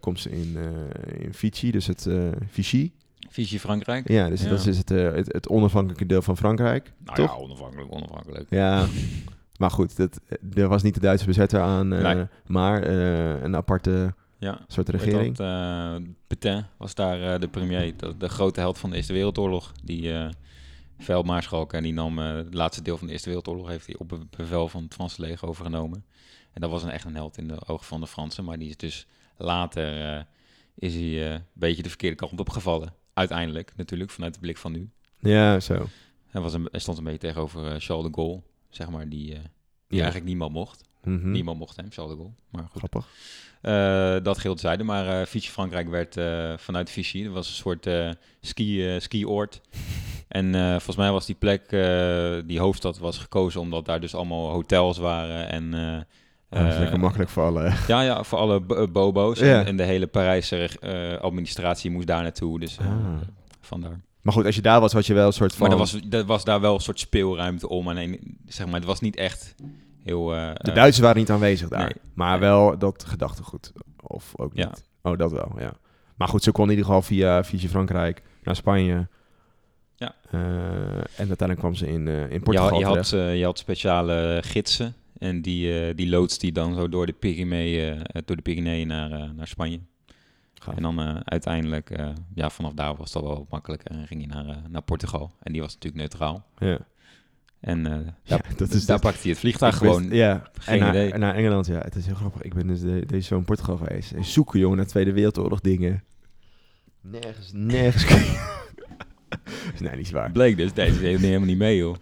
[0.00, 2.16] komt ze in, eh, in Vichy, dus het eh,
[2.46, 2.90] Vichy.
[3.30, 4.08] Vichy Frankrijk.
[4.08, 4.48] Ja, dus Ja.
[4.48, 6.92] dat is het, eh, het, het onafhankelijke deel van Frankrijk.
[7.04, 7.30] Nou toch?
[7.36, 8.46] ja, onafhankelijk, onafhankelijk.
[8.50, 8.86] Ja,
[9.58, 10.20] maar goed, dat,
[10.54, 14.60] er was niet de Duitse bezetter aan, eh, maar eh, een aparte Ja.
[14.68, 15.36] soort regering.
[15.36, 19.72] Dat, Petain was daar eh, de premier, de, de grote held van de Eerste Wereldoorlog.
[19.84, 20.28] Die eh
[20.98, 24.26] veldmaarschalk en die nam het laatste deel van de Eerste Wereldoorlog heeft hij op be-
[24.36, 26.04] bevel van het Franse leger overgenomen.
[26.52, 28.68] En dat was een echt een held in de ogen van de Fransen, maar die
[28.68, 30.26] is dus later
[30.74, 32.94] is hij een beetje de verkeerde kant op gevallen.
[33.14, 34.90] Uiteindelijk natuurlijk, vanuit de blik van nu.
[35.18, 35.86] Ja, zo.
[36.26, 39.36] Hij, was een, hij stond een beetje tegenover Charles de Gaulle, zeg maar, die, die
[39.88, 39.96] Ja.
[39.96, 40.84] eigenlijk niemand mocht.
[41.04, 41.30] Mhm.
[41.30, 42.34] Niemand mocht hem, Charles de Gaulle.
[42.50, 42.78] Maar goed.
[42.78, 43.08] Grappig.
[43.62, 47.54] Eh, dat geldt zijde, maar eh Vichy Frankrijk werd eh, vanuit Vichy, dat was een
[47.54, 49.60] soort eh ski, eh, skioord.
[50.28, 54.14] En eh, volgens mij was die plek, eh, die hoofdstad was gekozen omdat daar dus
[54.14, 55.74] allemaal hotels waren en...
[55.74, 57.72] eh, Ja, dat is eh, lekker makkelijk voor alle.
[57.88, 59.38] Ja, ja, voor alle bo- bobo's.
[59.38, 59.60] Ja.
[59.60, 62.92] En, en de hele Parijse eh, administratie moest daar naartoe, dus eh, Ah.
[63.60, 64.00] vandaar.
[64.22, 65.60] Maar goed, als je daar was, had je wel een soort van...
[65.68, 67.88] Maar er was, er was daar wel een soort speelruimte om.
[67.88, 69.54] En een, zeg maar, het was niet echt
[70.04, 70.34] heel...
[70.34, 71.80] eh, De eh, Duitsers waren niet aanwezig daar.
[71.80, 71.92] nee.
[72.14, 73.72] Maar wel dat gedachtegoed.
[74.02, 74.66] Of ook Ja.
[74.66, 74.84] niet.
[75.02, 75.72] Oh, dat wel, ja.
[76.16, 79.08] Maar goed, ze kon in ieder geval via, via Frankrijk naar Spanje.
[79.96, 80.14] Ja.
[80.30, 80.40] Eh,
[80.98, 84.42] en uiteindelijk kwam ze in, eh, in je, Portugal had, je, had, je had speciale
[84.44, 84.94] gidsen.
[85.18, 89.46] En die, die loodst die dan zo door de Pyreneeën, door de Pyreneeën naar, naar
[89.46, 89.80] Spanje.
[90.54, 90.76] Gaaf.
[90.76, 91.90] En dan uiteindelijk,
[92.34, 93.90] ja, vanaf daar was dat wel makkelijker.
[93.90, 95.32] En ging je naar, naar Portugal.
[95.42, 96.44] En die was natuurlijk neutraal.
[96.58, 96.78] Ja.
[97.62, 100.08] En eh, Ja, daar, dat is daar dus- pakte hij het vliegtuig gewoon.
[100.10, 101.14] ja, geen en idee.
[101.18, 101.78] naar Engeland, ja.
[101.78, 102.42] Het is heel grappig.
[102.42, 104.12] Ik ben dus de, deze zomer in Portugal geweest.
[104.12, 106.04] En zoeken, jongen, naar Tweede Wereldoorlog dingen.
[107.00, 108.06] Nergens, nergens.
[109.80, 110.30] nee, niet waar.
[110.32, 111.96] Bleek dus, deze helemaal niet mee, joh.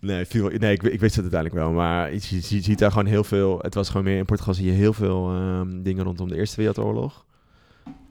[0.00, 1.72] Nee, viel, nee ik, ik wist het uiteindelijk wel.
[1.72, 3.58] Maar je, je, je ziet daar gewoon heel veel.
[3.58, 6.56] Het was gewoon meer in Portugal zie je heel veel ehm, dingen rondom de Eerste
[6.56, 7.26] Wereldoorlog.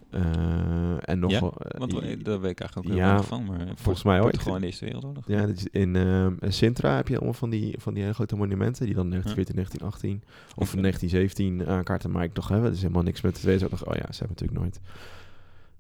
[0.10, 1.39] Eh, en nog Ja?
[1.39, 1.91] wel, eh, Want
[2.26, 3.46] daar weet ik eigenlijk ook heel Ja, van.
[3.46, 4.41] Maar volgens mij ook.
[4.41, 5.24] Gewoon in de Eerste Wereldoorlog.
[5.28, 8.36] Ja, dit is in ehm, Sintra heb je allemaal van die, van die hele grote
[8.36, 8.86] monumenten.
[8.86, 10.24] Die dan 1914, 1918
[10.56, 10.82] of Oké.
[10.82, 12.12] 1917 aankaarten.
[12.12, 12.65] Maar ik nog hebben.
[12.65, 13.96] Dat is helemaal niks met de Tweede Wereldoorlog.
[13.96, 14.80] Oh ja, ze hebben natuurlijk nooit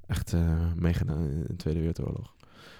[0.07, 0.41] echt eh,
[0.75, 2.33] meegedaan in de Tweede Wereldoorlog.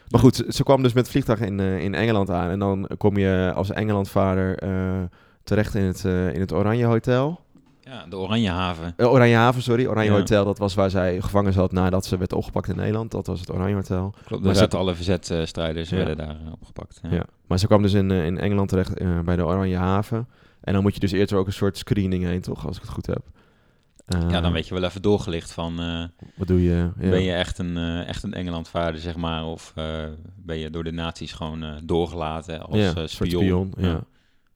[0.10, 2.50] Maar goed, ze, ze kwam dus met het vliegtuig in, eh, in Engeland aan.
[2.50, 5.04] En dan kom je als Engelandvader eh
[5.44, 7.40] terecht in het, eh, in het Oranje Hotel.
[7.86, 8.94] Ja, de Oranje Haven.
[8.98, 9.86] Eh, Oranje Haven, sorry.
[9.86, 10.18] Oranje Ja.
[10.18, 13.12] Hotel, dat was waar zij gevangen zat nadat ze werd opgepakt in Nederland.
[13.12, 14.10] Dat was het Oranje Hotel.
[14.12, 15.96] Klopt, Maar daar ze- zaten alle verzetstrijders Ja.
[15.98, 17.00] werden daar eh, opgepakt.
[17.04, 17.10] Ja.
[17.12, 17.24] Ja.
[17.48, 18.94] Maar ze kwam dus in, eh, in Engeland terecht
[19.26, 20.28] bij de Oranje Haven.
[20.62, 22.66] En dan moet je dus eerder ook een soort screening heen, toch?
[22.68, 23.22] Als ik het goed heb.
[24.30, 25.76] Ja, dan weet je wel even doorgelicht van...
[26.36, 26.90] Wat doe je?
[26.96, 29.46] Ben je echt een, echt een Engelandvaarder, zeg maar?
[29.46, 29.74] Of
[30.36, 33.42] ben je door de nazi's gewoon doorgelaten als spion?
[33.44, 33.74] spion.
[33.78, 34.00] Ja.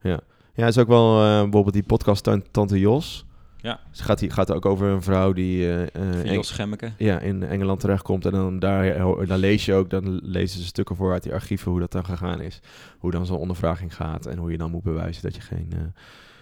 [0.00, 0.20] Ja.
[0.60, 3.24] Ja, het is ook wel eh, bijvoorbeeld die podcast Tan- Tante Jos.
[3.62, 3.80] Ja.
[3.90, 6.92] Ze gaat, die, gaat ook over een vrouw die Eng- Jos Gemmeke.
[6.98, 8.24] ja, in Engeland terechtkomt.
[8.26, 11.70] En dan daar, daar lees je ook, dan lezen ze stukken voor uit die archieven
[11.70, 12.60] hoe dat dan gegaan is.
[12.98, 15.78] Hoe dan zo'n ondervraging gaat en hoe je dan moet bewijzen dat je geen, eh,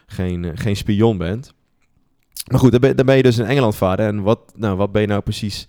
[0.07, 1.52] geen, geen spion bent.
[2.50, 4.07] Maar goed, dan ben, dan ben je dus in Engeland vader.
[4.07, 5.66] En wat, nou, wat ben je nou precies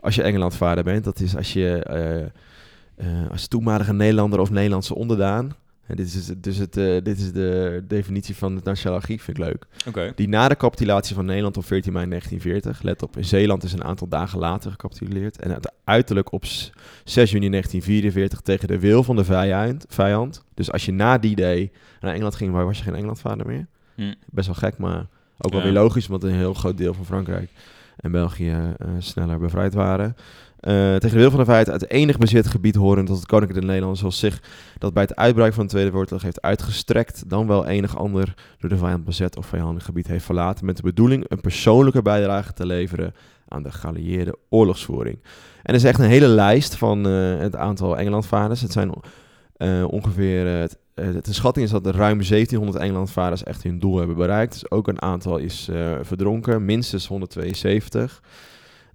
[0.00, 1.04] als je Engeland vader bent?
[1.04, 2.30] Dat is als je
[3.30, 5.52] als toenmalige Nederlander of Nederlandse onderdaan.
[5.88, 9.38] En dit is, dus het, eh, dit is de definitie van het Nationaal Archief, vind
[9.38, 9.66] ik leuk.
[10.16, 13.72] Die na de capitulatie van Nederland op 14 mei 1940, let op, in Zeeland is
[13.72, 15.40] een aantal dagen later gecapituleerd.
[15.42, 16.70] En uiterlijk op s-
[17.04, 19.84] 6 juni 1944 tegen de wil van de vijand.
[19.88, 20.44] vijand.
[20.54, 21.70] Dus als je na die day
[22.00, 23.66] naar Engeland ging, waar was je geen Engelandvader meer?
[23.94, 24.14] Hm.
[24.30, 25.06] Best wel gek, maar
[25.38, 25.66] ook wel Ja.
[25.66, 27.50] weer logisch, want een heel groot deel van Frankrijk
[27.96, 30.16] en België eh, sneller bevrijd waren.
[30.60, 33.60] Eh, tegen de wil van de vijand uit enig bezet gebied horen tot het Koninklijk
[33.60, 34.42] der Nederlanden, zoals zich
[34.78, 38.70] dat bij het uitbraak van de Tweede Wereldoorlog heeft uitgestrekt, dan wel enig ander door
[38.70, 42.66] de vijand bezet of vijandig gebied heeft verlaten, met de bedoeling een persoonlijke bijdrage te
[42.66, 43.14] leveren
[43.48, 45.18] aan de geallieerde oorlogsvoering.
[45.62, 48.60] En er is echt een hele lijst van eh, het aantal Engelandvaders.
[48.60, 48.92] Het zijn
[49.56, 54.16] eh, ongeveer, het, de schatting is dat er ruim 1700 Engelandvaders echt hun doel hebben
[54.16, 54.52] bereikt.
[54.52, 55.68] Dus ook een aantal is
[56.02, 58.20] verdronken, minstens 172.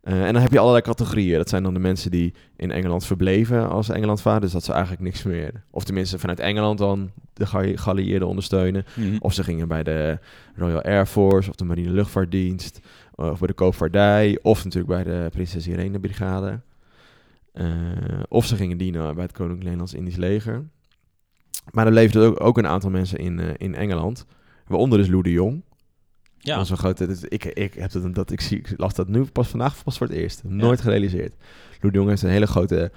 [0.04, 1.38] Eh, en dan heb je allerlei categorieën.
[1.38, 4.42] Dat zijn dan de mensen die in Engeland verbleven als Engelandvader.
[4.42, 5.64] Dus dat ze eigenlijk niks meer...
[5.72, 8.86] Of tenminste vanuit Engeland dan de ge- geallieerden ondersteunen.
[8.96, 9.16] Mhm.
[9.20, 10.20] Of ze gingen bij de
[10.56, 12.80] Royal Air Force of de Marine Luchtvaartdienst.
[13.16, 14.40] eh, Of bij de koopvaardij.
[14.42, 16.60] Of natuurlijk bij de Prinses Irene Brigade.
[17.54, 17.66] Eh,
[18.30, 20.64] of ze gingen dienen bij het Koninklijk Nederlands-Indisch Leger.
[21.72, 24.26] Maar er leefden ook, ook een aantal mensen in, in Engeland.
[24.68, 25.64] Waaronder dus Lou de Jong.
[26.46, 29.24] Ja, Onze grote, dus ik, ik, heb dat, dat, ik, zie, ik las dat nu
[29.24, 30.44] pas vandaag pas voor het eerst.
[30.44, 31.34] Nooit gerealiseerd.
[31.82, 32.92] Lou de Jong heeft een hele grote,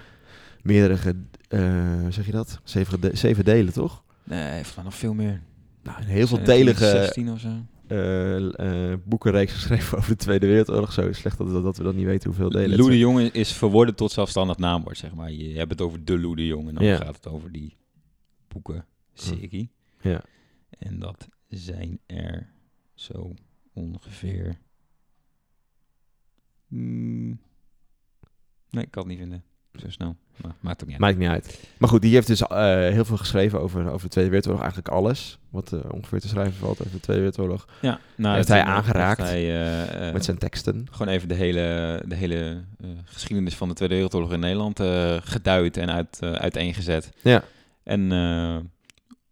[0.62, 1.14] meerdere,
[1.48, 2.61] eh, zeg je dat?
[2.64, 4.02] Zeven, de- zeven delen, toch?
[4.24, 5.42] nee, hij heeft nog veel meer.
[5.82, 7.48] Nou, een heel veel 17, delige 16 of zo.
[7.87, 10.92] eh, eh, boekenreeks geschreven over de Tweede Wereldoorlog.
[10.92, 13.09] Zo slecht dat, dat we dat niet weten hoeveel delen het Lou de zijn.
[13.09, 15.32] Jong is verworden tot zelfstandig naamwoord, zeg maar.
[15.32, 16.96] Je hebt het over de Lou de Jong en dan Ja.
[16.96, 17.76] gaat het over die
[18.48, 19.70] boekenserie.
[20.00, 20.20] Ja.
[20.78, 22.54] En dat zijn er
[22.96, 23.35] zo
[23.72, 24.59] ongeveer...
[26.68, 27.40] Hmm.
[28.70, 29.44] Nee, ik kan het niet vinden.
[29.74, 30.16] Zo snel.
[30.37, 31.00] Maar maakt ook niet uit.
[31.00, 31.61] Maakt niet uit.
[31.78, 34.62] Maar goed, die heeft dus eh, heel veel geschreven over, over de Tweede Wereldoorlog.
[34.62, 37.68] Eigenlijk alles wat eh, ongeveer te schrijven valt over de Tweede Wereldoorlog.
[37.80, 40.87] ja, nou, Heeft hij heeft aangeraakt hij, eh, met zijn teksten.
[40.90, 42.64] Gewoon even de hele, de hele
[43.04, 44.80] geschiedenis van de Tweede Wereldoorlog in Nederland
[45.24, 47.12] geduid en uit, uiteengezet.
[47.22, 47.44] Ja.
[47.82, 48.11] En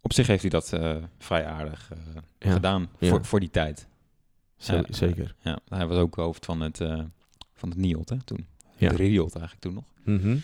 [0.04, 1.98] op zich heeft hij dat eh, vrij aardig eh,
[2.38, 2.52] Ja.
[2.52, 3.08] gedaan Ja.
[3.08, 3.86] voor, voor die tijd.
[4.88, 5.34] Zeker.
[5.40, 7.00] Ja, hij was ook hoofd van het, eh
[7.54, 8.46] van het NIOT hè, toen.
[8.76, 8.88] Ja.
[8.88, 9.84] De RIOT eigenlijk toen nog.
[10.04, 10.36] Mhm.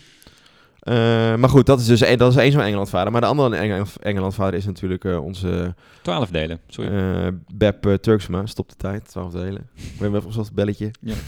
[1.39, 3.11] Maar goed, dat is dus dat is één zo'n Engelandvader.
[3.11, 7.33] Maar de andere Engel- Engelandvader is natuurlijk onze Twaalf delen, sorry.
[7.53, 8.45] Beb Turksma.
[8.45, 9.69] Stop de tijd, twaalf delen.
[9.97, 10.91] We hebben even het belletje.
[11.01, 11.15] Ja.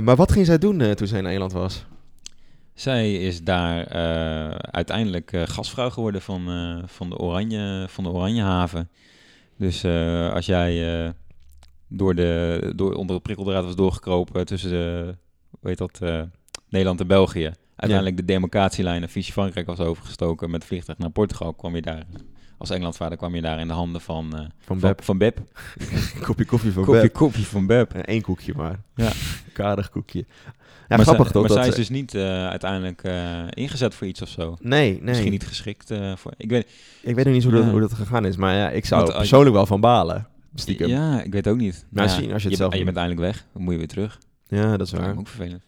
[0.00, 1.84] Maar wat ging zij doen toen zij in Nederland was?
[2.80, 8.10] Zij is daar eh, uiteindelijk eh, gastvrouw geworden van, eh, van, de Oranje, van de
[8.10, 8.90] Oranjehaven.
[9.56, 9.84] Dus
[10.34, 11.14] als jij
[11.88, 15.14] door de, door, onder de prikkeldraad was doorgekropen tussen de,
[15.62, 16.00] heet dat,
[16.68, 17.52] Nederland en België.
[17.76, 21.54] Uiteindelijk de demarcatielijn naar Vichy Frankrijk was overgestoken met vliegtuig naar Portugal.
[21.54, 22.06] kwam je daar,
[22.58, 25.02] als Engelandvaarder kwam je daar in de handen van, Van Beb.
[25.04, 25.38] van Beb.
[26.26, 27.12] kopje koffie van Kopje Beb.
[27.12, 27.92] koffie van Beb.
[28.02, 28.80] Eén koekje maar.
[28.94, 29.12] Ja.
[29.52, 30.24] Karig koekje.
[30.90, 31.40] Ja, maar grappig toch?
[31.42, 34.56] Maar dat zij is dus niet eh, uiteindelijk eh, ingezet voor iets of zo.
[34.60, 35.00] Nee, nee.
[35.02, 36.32] Misschien niet geschikt eh, voor...
[36.36, 36.66] Ik weet,
[37.02, 37.70] Ik weet nog niet hoe dat, Ja.
[37.70, 40.26] hoe dat gegaan is, maar ja, ik zou Want, persoonlijk wel van balen.
[40.54, 40.88] Stiekem.
[40.88, 41.86] Ja, Ja, ik weet ook niet.
[41.90, 43.72] Nou, ja, zien als je het je, zelf en je bent eindelijk weg, dan moet
[43.72, 44.18] je weer terug.
[44.48, 45.18] dat is waar.
[45.18, 45.62] ook vervelend.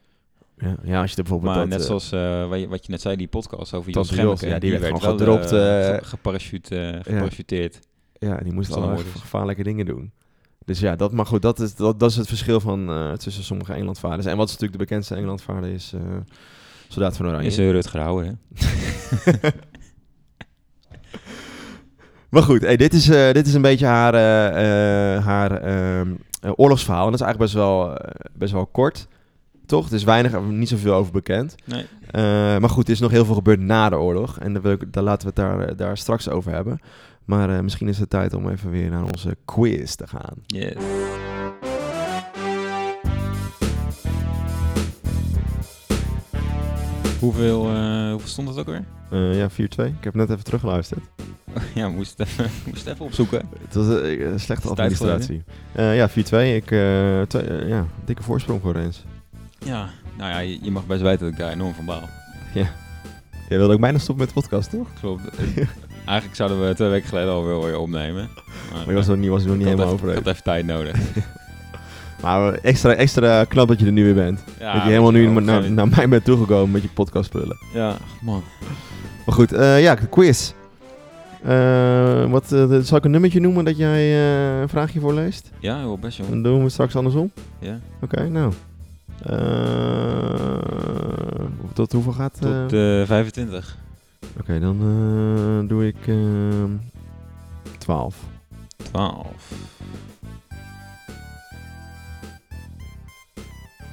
[0.58, 2.10] Ja, ja, als je bijvoorbeeld Maar dat, net zoals
[2.48, 5.18] wat, je, wat je net zei, die podcast over Jos, Remmeke, ja, die werd gewoon
[5.18, 7.78] gedropt, ge- geparachute- geparachuteerd.
[8.18, 8.76] Ja, die moest is.
[9.20, 10.12] gevaarlijke dingen doen.
[10.64, 13.44] Dus ja, dat, maar goed, dat is, dat, dat is het verschil van, eh, tussen
[13.44, 14.26] sommige Engelandvaarders.
[14.26, 16.00] En wat is natuurlijk de bekendste Engelandvaarder is eh
[16.92, 17.46] Soldaat van Oranje.
[17.46, 18.32] Is uh, Rutger Hauer, hè?
[22.30, 24.14] Maar goed, hey, dit, is, eh, dit is een beetje haar,
[25.22, 27.04] haar ehm, eh, oorlogsverhaal.
[27.04, 27.96] En dat is eigenlijk best wel,
[28.32, 29.08] best wel kort,
[29.72, 29.88] toch?
[29.88, 31.54] Er is weinig, niet zoveel over bekend.
[31.64, 31.86] Nee.
[32.10, 32.22] Eh,
[32.58, 34.38] maar goed, er is nog heel veel gebeurd na de oorlog.
[34.38, 36.80] En daar, wil ik- daar laten we het daar, eh, daar straks over hebben.
[37.24, 40.34] Maar eh, misschien is het tijd om even weer naar onze quiz te gaan.
[40.46, 40.74] Yes.
[47.18, 47.60] Hoeveel,
[48.10, 48.84] hoeveel stond het ook weer?
[49.36, 49.54] Ja, 4-2.
[49.98, 51.00] Ik heb net even teruggeluisterd.
[51.74, 53.42] ja, we moesten het even, het even opzoeken.
[53.60, 55.42] Het was een slechte administratie.
[55.76, 56.12] Ja, 4-2.
[56.54, 56.70] Ik,
[57.68, 59.04] ja, dikke voorsprong voor Rens.
[59.64, 62.08] Ja, nou ja, je, je mag best weten dat ik daar enorm van baal.
[63.52, 64.88] Jij wilde ook bijna stoppen met de podcast, toch?
[65.00, 65.22] Klopt.
[66.04, 68.28] Eigenlijk zouden we twee weken geleden alweer weer opnemen.
[68.72, 70.14] Maar je was nog niet, was er nog niet helemaal even, ik over.
[70.24, 70.96] had even tijd nodig.
[72.22, 74.44] Maar extra, extra knap dat je er nu weer bent.
[74.58, 77.56] Ja, dat je helemaal nu wel, naar, mij bent toegekomen met je podcast spullen.
[77.74, 78.42] Ja, man.
[79.26, 80.52] Maar goed, eh, ja, quiz.
[81.42, 84.16] Eh, wat, eh, zal ik een nummertje noemen dat jij
[84.60, 85.50] een vraagje voorleest?
[85.58, 86.28] Ja, joh, best joh.
[86.28, 87.30] Dan doen we het straks andersom.
[87.58, 87.78] Ja.
[88.02, 88.52] Oké, nou.
[89.22, 90.58] Eh,
[91.72, 92.34] tot hoeveel gaat?
[92.34, 92.40] eh?
[92.40, 93.76] Tot eh 25.
[94.40, 96.70] Oké, dan eh, doe ik ehm
[97.78, 98.16] 12.
[98.76, 99.26] 12.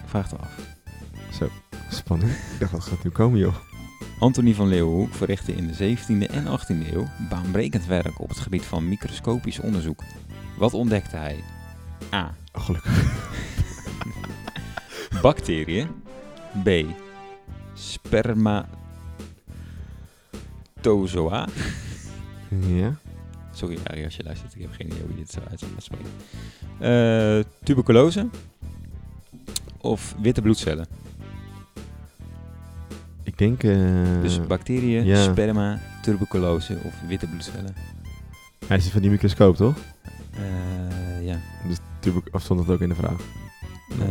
[0.06, 0.48] Vraag 12.
[1.90, 2.32] Spannend.
[2.54, 3.56] Ik dacht, wat gaat nu komen, joh?
[4.20, 8.64] Antonie van Leeuwenhoek verrichtte in de 17e en 18e eeuw baanbrekend werk op het gebied
[8.66, 10.04] van microscopisch onderzoek.
[10.58, 11.44] Wat ontdekte hij?
[12.14, 12.36] A.
[12.54, 12.92] Oh, gelukkig.
[15.22, 15.88] Bacteriën.
[16.64, 16.70] B.
[17.74, 18.68] Spermatozoa.
[22.68, 22.96] Ja.
[23.54, 24.56] Sorry, Arie, als je luistert.
[24.56, 26.12] Ik heb geen idee hoe je dit zo uit moet spreken.
[26.80, 28.28] Eh, tuberculose.
[29.82, 30.88] Of witte bloedcellen.
[33.24, 33.64] Ik denk...
[33.64, 35.24] eh, dus bacteriën, ja.
[35.24, 37.76] sperma, tuberculose of witte bloedcellen.
[38.68, 39.78] hij is van die microscoop, toch?
[40.32, 41.40] Eh, ja.
[42.00, 43.20] Tuber of stond dat ook in de vraag?
[44.00, 44.08] Eh,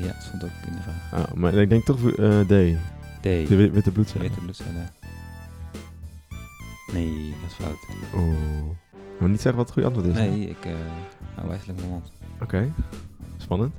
[0.00, 1.22] ja, het stond ook in de vraag.
[1.28, 2.46] Ah, maar ik denk toch eh, D.
[3.20, 3.22] D.
[3.22, 4.22] De wi- witte bloedcellen.
[4.22, 4.90] Witte bloedcellen.
[6.92, 7.76] Nee, dat is fout.
[8.14, 8.34] Oh.
[9.18, 10.22] Maar niet zeggen wat het goede antwoord is.
[10.22, 10.28] hè?
[10.28, 10.72] Nee, ik eh
[11.34, 12.12] hou wijselijk mijn mond.
[12.42, 12.72] Oké.
[13.36, 13.72] Spannend.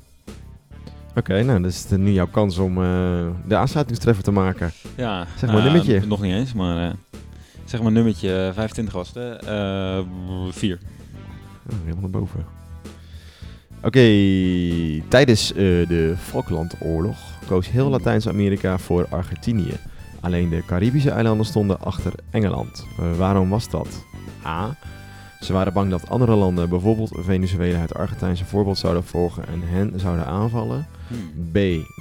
[1.15, 4.71] Oké, nou, dan is het nu jouw kans om eh, de aansluitingstreffer te maken.
[4.95, 6.07] Ja, Zeg maar een nou, nummertje.
[6.07, 6.93] Nog niet eens, maar eh,
[7.65, 9.15] zeg maar nummertje eh, 25 was het.
[9.15, 9.35] hè?
[9.97, 10.03] Eh
[10.49, 10.79] 4.
[11.69, 12.45] Oh, helemaal naar boven.
[13.85, 14.01] Oké,
[15.07, 17.17] tijdens eh, de Falklandoorlog
[17.47, 19.73] koos heel Latijns-Amerika voor Argentinië.
[20.21, 22.85] Alleen de Caribische eilanden stonden achter Engeland.
[22.99, 24.05] Eh, waarom was dat?
[24.45, 24.77] A.
[25.41, 29.99] Ze waren bang dat andere landen, bijvoorbeeld Venezuela, het Argentijnse voorbeeld zouden volgen en hen
[29.99, 30.87] zouden aanvallen.
[31.07, 31.51] Hmm.
[31.51, 31.53] B.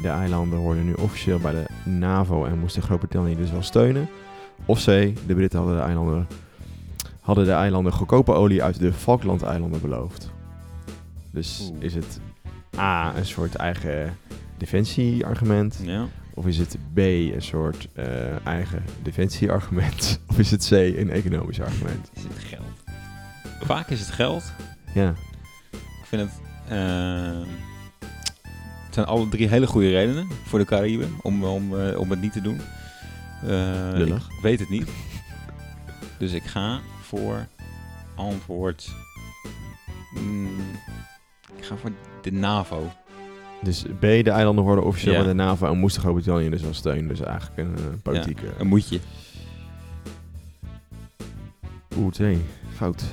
[0.03, 4.09] De eilanden hoorden nu officieel bij de NAVO en moesten Groot-Brittannië dus wel steunen.
[4.65, 4.85] Of C.
[5.27, 6.27] De Britten hadden de eilanden,
[7.21, 10.34] hadden de eilanden goedkope olie uit de Falklandeilanden beloofd.
[11.35, 11.83] Dus Oeh.
[11.83, 12.21] is het
[12.79, 13.17] A.
[13.17, 14.17] een soort eigen
[14.59, 15.79] defensieargument?
[15.83, 16.07] Ja.
[16.35, 16.99] Of is het B.
[16.99, 20.21] een soort eh, eigen defensieargument?
[20.29, 20.71] Of is het C.
[20.73, 22.11] een economisch argument?
[22.13, 22.67] Is het geld?
[23.61, 24.53] Vaak is het geld.
[24.95, 25.15] Ja,
[25.73, 26.41] Ik vind het...
[26.69, 27.41] eh,
[28.85, 32.21] het zijn alle drie hele goede redenen voor de Cariben om, om, eh, om het
[32.21, 32.61] niet te doen.
[33.43, 34.27] Eh, Lullig.
[34.31, 34.89] Ik weet het niet.
[36.19, 37.47] Dus ik ga voor
[38.15, 38.91] antwoord...
[40.21, 40.51] mm,
[41.57, 41.91] ik ga voor
[42.23, 42.91] de NAVO.
[43.63, 44.01] dus B.
[44.01, 45.19] De eilanden hoorden officieel Ja.
[45.19, 47.09] bij de NAVO en moesten Groot-Brittannië dus wel steunen.
[47.09, 48.47] Dus eigenlijk een eh, politieke...
[48.59, 48.99] Een moedje.
[51.99, 52.39] Oeh, nee.
[52.75, 53.05] Fout.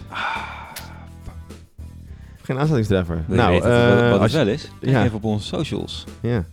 [2.41, 4.69] Geen geen je nou, eh, wat, het wel is?
[4.81, 5.03] Ja.
[5.03, 6.05] even op onze socials.
[6.21, 6.43] ja.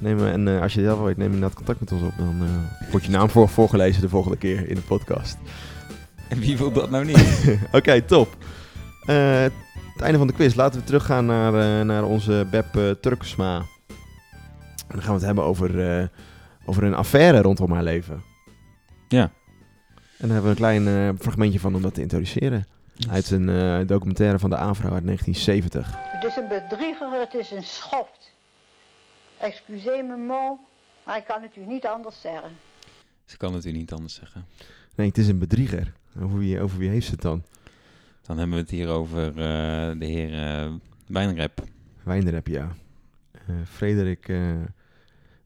[0.00, 2.12] Neem, eh, en als je het zelf weet, neem inderdaad contact met ons op.
[2.18, 2.46] Dan
[2.90, 5.36] wordt je naam voor, voorgelezen de volgende keer in de podcast.
[6.28, 7.58] En wie wil dat nou niet?
[7.72, 8.36] Oké, top.
[9.98, 10.54] Het einde van de quiz.
[10.54, 13.56] Laten we teruggaan naar, eh, naar onze Beb eh, Turksma.
[13.56, 13.66] En
[14.88, 16.06] dan gaan we het hebben over, eh,
[16.64, 18.22] over een affaire rondom haar leven.
[19.08, 19.22] Ja.
[20.18, 22.66] En daar hebben we een klein eh, fragmentje van om dat te introduceren.
[23.10, 25.94] Uit een eh, documentaire van de AVRO uit 1970.
[25.96, 28.32] Het is een bedrieger, het is een schoft.
[29.38, 30.58] Excusez me, mot,
[31.04, 32.50] maar ik kan het u niet anders zeggen.
[33.24, 34.46] Ze kan het u niet anders zeggen.
[34.94, 35.92] Nee, het is een bedrieger.
[36.22, 37.42] Over wie, over wie heeft ze het dan?
[38.28, 39.34] Dan hebben we het hier over eh,
[39.98, 40.70] de heer eh
[41.06, 41.62] Wijnrep.
[42.02, 42.68] Wijnrep, ja.
[43.32, 44.32] Eh, Frederik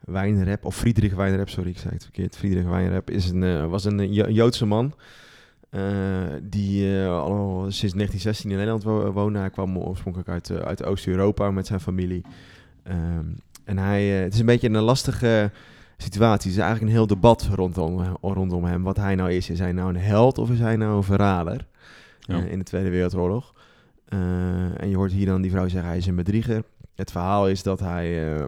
[0.00, 2.36] Wijnrep, of Friedrich Wijnrep, sorry, ik zei het verkeerd.
[2.36, 4.94] Friedrich Wijnrep is een, was een Jo- Joodse man.
[6.42, 9.38] die al sinds 1916 in Nederland wo- woonde.
[9.38, 12.22] Hij kwam oorspronkelijk uit, uit Oost-Europa met zijn familie.
[12.82, 13.24] Ehm,
[13.64, 15.50] en hij, het is een beetje een lastige
[15.96, 16.50] situatie.
[16.50, 18.82] Het is eigenlijk een heel debat rondom, rondom hem.
[18.82, 19.50] Wat hij nou is.
[19.50, 21.66] Is hij nou een held of is hij nou een verrader?
[22.26, 22.38] Ja.
[22.38, 23.54] eh, in de Tweede Wereldoorlog.
[24.04, 26.62] Eh, en je hoort hier dan die vrouw zeggen, hij is een bedrieger.
[26.94, 28.44] Het verhaal is dat hij eh,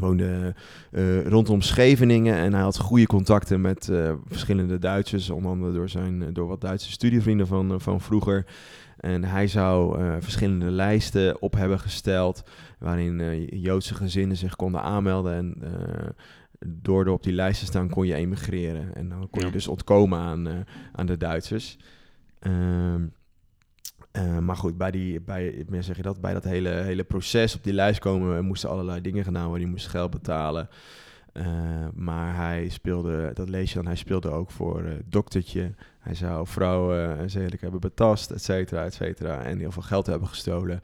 [0.00, 0.54] woonde
[1.24, 3.90] rondom Scheveningen en hij had goede contacten met
[4.26, 8.46] verschillende Duitsers, onder andere door, zijn, door wat Duitse studievrienden van, van vroeger.
[8.96, 12.42] En hij zou verschillende lijsten op hebben gesteld
[12.78, 15.34] waarin Joodse gezinnen zich konden aanmelden.
[15.34, 15.54] En
[16.66, 18.94] door er op die lijst te staan kon je emigreren.
[18.94, 21.78] En dan kon je dus ontkomen aan, aan de Duitsers.
[22.38, 23.06] Ehm,
[24.10, 27.64] eh, maar goed, bij, die, bij, zeg je dat, bij dat hele, hele proces op
[27.64, 29.66] die lijst komen moesten allerlei dingen gedaan worden.
[29.66, 30.68] Je moest geld betalen.
[31.32, 31.44] Eh,
[31.94, 35.74] maar hij speelde, dat lees je dan, hij speelde ook voor eh, doktertje.
[36.06, 39.42] Hij zou vrouwen uh, zedelijk hebben betast, et cetera, et cetera.
[39.42, 40.80] En heel veel geld hebben gestolen.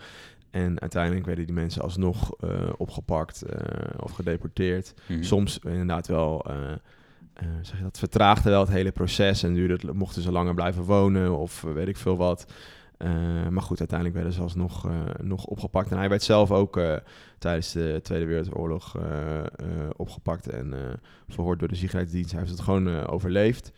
[0.50, 4.94] En uiteindelijk werden die mensen alsnog eh, opgepakt eh, of gedeporteerd.
[5.08, 5.22] Mhm.
[5.22, 6.46] Soms inderdaad wel,
[7.34, 10.82] eh, zeg je dat, vertraagde wel het hele proces en duurde mochten ze langer blijven
[10.82, 12.46] wonen of weet ik veel wat.
[12.96, 15.90] Eh, maar goed, uiteindelijk werden ze alsnog eh, nog opgepakt.
[15.90, 16.80] En hij werd zelf ook
[17.38, 18.96] tijdens de Tweede Wereldoorlog
[19.96, 20.74] opgepakt en
[21.28, 22.30] verhoord door de Sicherheidsdienst.
[22.30, 23.72] Hij heeft het gewoon overleefd.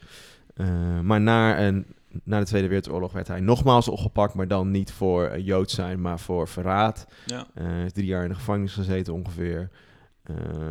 [1.03, 1.87] Maar na, een,
[2.23, 6.19] na de Tweede Wereldoorlog werd hij nogmaals opgepakt, maar dan niet voor Jood zijn, maar
[6.19, 7.07] voor verraad.
[7.27, 7.47] Ja.
[7.93, 9.71] Drie jaar in de gevangenis gezeten ongeveer.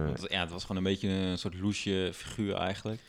[0.05, 3.01] Want, ja, het was gewoon een beetje een soort loesje figuur eigenlijk.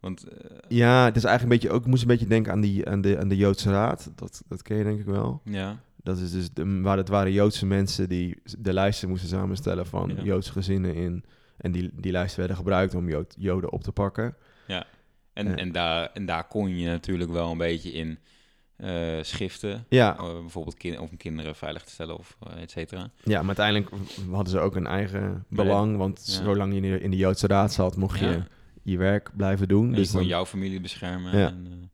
[0.00, 0.32] Want, uh,
[0.68, 3.00] ja, het is eigenlijk een beetje ook, ik moest een beetje denken aan, die, aan,
[3.00, 4.10] de, aan de Joodse Raad.
[4.14, 5.40] Dat, dat ken je denk ik wel.
[5.44, 5.80] Ja.
[6.02, 10.12] Dat is dus, de, waar het waren Joodse mensen die de lijsten moesten samenstellen van
[10.16, 10.22] ja.
[10.22, 11.24] Joodse gezinnen in.
[11.56, 14.36] En die, die lijsten werden gebruikt om Jood, Joden op te pakken.
[14.66, 14.86] Ja,
[15.32, 18.18] en, uh, en, daar, en daar kon je natuurlijk wel een beetje in
[18.84, 19.84] uh, schiften.
[19.88, 20.16] Ja.
[20.20, 23.10] Uh, bijvoorbeeld kind, om kinderen veilig te stellen of uh, et cetera.
[23.24, 23.90] Ja, maar uiteindelijk
[24.30, 25.96] hadden ze ook een eigen belang.
[25.96, 26.32] Want ja.
[26.32, 28.46] zolang je in de, in de Joodse raad zat, mocht je ja.
[28.82, 29.88] je werk blijven doen.
[29.88, 30.26] En dus je dan...
[30.26, 31.38] jouw familie beschermen.
[31.38, 31.46] Ja.
[31.46, 31.90] En,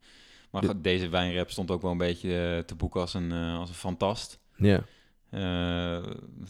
[0.51, 4.39] maar deze wijnrap stond ook wel een beetje te boeken als een, als een fantast.
[4.55, 4.83] Ja.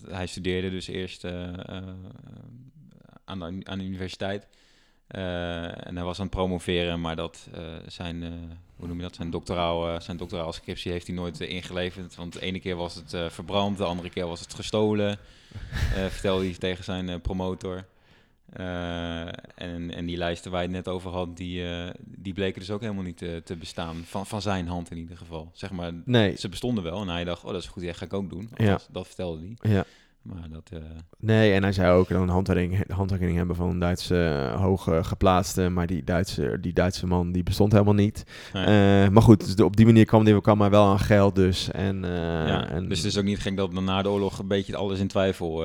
[0.10, 1.26] hij studeerde dus eerst
[3.26, 4.48] aan, de, aan de universiteit.
[5.12, 8.30] Uh, en hij was aan het promoveren, maar dat uh, zijn, uh,
[8.76, 12.16] hoe noem je dat, zijn doctoraal, zijn doctoraal scriptie heeft hij nooit ingeleverd.
[12.16, 15.18] Want de ene keer was het verbrand, de andere keer was het gestolen,
[16.10, 17.86] vertelde hij tegen zijn promotor.
[18.54, 21.64] en, en die lijsten waar je het net over had, die,
[22.04, 23.96] die bleken dus ook helemaal niet te, te, bestaan.
[24.06, 25.52] Van, van zijn hand in ieder geval.
[25.54, 26.38] Zeg maar, nee.
[26.38, 27.02] ze bestonden wel.
[27.02, 28.50] En hij dacht, oh dat is goed idee, ga ik ook doen.
[28.56, 28.72] Ja.
[28.72, 29.72] Dat, dat vertelde hij.
[29.72, 29.86] Ja.
[30.34, 30.80] Maar dat, uh...
[31.20, 35.70] Nee, en hij zou ook een handtekening, handtekening hebben van een Duitse uh, hoge geplaatste,
[35.70, 38.24] maar die Duitse, die Duitse man die bestond helemaal niet.
[38.54, 38.62] Uh,
[39.08, 41.72] maar goed, dus op die manier kwam hij kwam wel aan geld dus.
[41.72, 44.76] En, ja, en, dus het is ook niet gek dat na de oorlog een beetje
[44.76, 45.58] alles in twijfel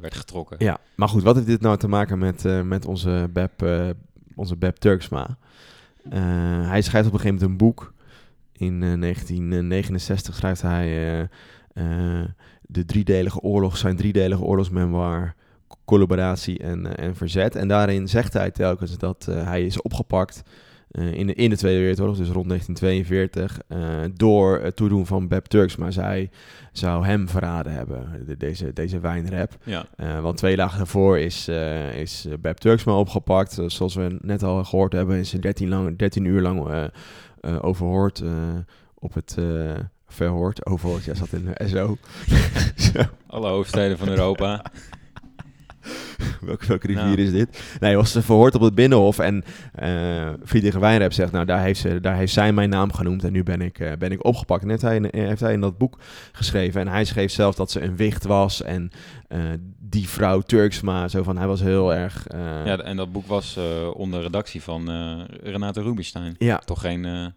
[0.00, 0.56] werd getrokken.
[0.60, 3.66] Ja, maar goed, wat heeft dit nou te maken met, met onze Beb,
[4.34, 5.38] onze Beb Turksma?
[6.68, 7.92] hij schrijft op een gegeven moment een boek.
[8.52, 11.28] In 1969 schrijft hij
[12.66, 15.34] de driedelige oorlog, zijn driedelige oorlogsmemoir,
[15.84, 17.56] collaboratie en, uh, en verzet.
[17.56, 20.42] En daarin zegt hij telkens dat uh, hij is opgepakt
[20.90, 25.44] uh, in, de, in de Tweede Wereldoorlog, dus rond 1942, door het toedoen van Beb
[25.44, 25.76] Turks.
[25.76, 26.30] Maar zij
[26.72, 29.56] zou hem verraden hebben, de, deze, deze wijnrap.
[29.64, 29.86] Ja.
[30.20, 31.48] want twee dagen daarvoor is,
[31.94, 33.58] is Beb Turksma opgepakt.
[33.66, 36.90] zoals we net al gehoord hebben, is ze 13, lang, 13 uur lang
[37.60, 38.22] overhoord
[38.94, 39.36] op het
[40.08, 41.04] verhoord, overhoord.
[41.04, 41.96] Ja, zat in de SO.
[43.26, 44.62] Alle hoofdsteden van Europa.
[46.40, 47.20] welke, welke rivier Nou.
[47.20, 47.76] is dit?
[47.80, 52.00] Nee, was verhoord op het Binnenhof en eh Friedrich Wijnrep zegt, nou daar heeft, ze,
[52.00, 54.62] daar heeft zij mijn naam genoemd en nu ben ik, eh, ben ik opgepakt.
[54.62, 55.98] En heeft hij, heeft hij in dat boek
[56.32, 58.90] geschreven en hij schreef zelf dat ze een wicht was en
[59.28, 59.40] eh,
[59.78, 62.26] die vrouw Turksma, zo van, hij was heel erg...
[62.64, 63.58] Ja, en dat boek was
[63.92, 64.88] onder redactie van
[65.42, 66.34] Renate Rubinstein.
[66.38, 67.32] ja, Toch geen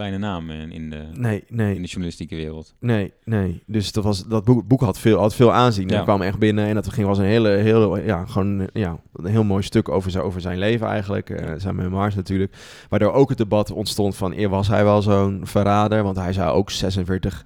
[0.00, 1.74] kleine naam in, in, de, nee, nee.
[1.74, 2.74] in de journalistieke wereld.
[2.78, 3.62] Nee, nee.
[3.66, 5.88] Dus dat, was, dat boek, boek had, veel, had veel aanzien.
[5.88, 5.94] Ja.
[5.94, 9.26] Hij kwam echt binnen en dat ging, was een hele, hele ja, gewoon, ja, een
[9.26, 11.30] heel mooi stuk over zijn, over zijn leven eigenlijk.
[11.30, 12.56] eh, zijn memoirs natuurlijk.
[12.88, 16.02] Waardoor ook het debat ontstond van, eer was hij wel zo'n verrader?
[16.02, 17.44] Want hij zou ook 46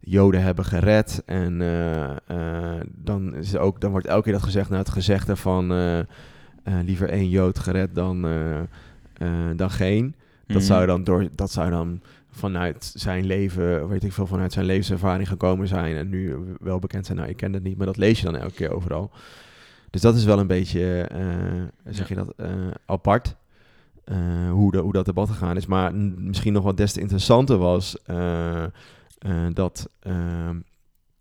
[0.00, 1.22] Joden hebben gered.
[1.26, 5.36] En eh, eh, dan, is ook, dan wordt elke keer dat gezegd naar het gezegde
[5.36, 5.72] van...
[5.72, 10.14] eh, eh, liever één Jood gered dan, eh, eh, dan geen.
[10.52, 10.66] Dat, Mhm.
[10.72, 15.28] zou dan door, dat zou dan vanuit zijn leven, weet ik veel, vanuit zijn levenservaring
[15.28, 15.96] gekomen zijn.
[15.96, 17.18] En nu wel bekend zijn.
[17.18, 19.10] Nou, ik ken het niet, maar dat lees je dan elke keer overal.
[19.90, 22.50] Dus dat is wel een beetje, eh, zeg je dat, eh,
[22.86, 23.36] apart.
[24.04, 25.66] eh, hoe, de, hoe dat debat gegaan is.
[25.66, 27.96] Maar misschien nog wat des te interessanter was
[29.52, 30.56] dat, ehm,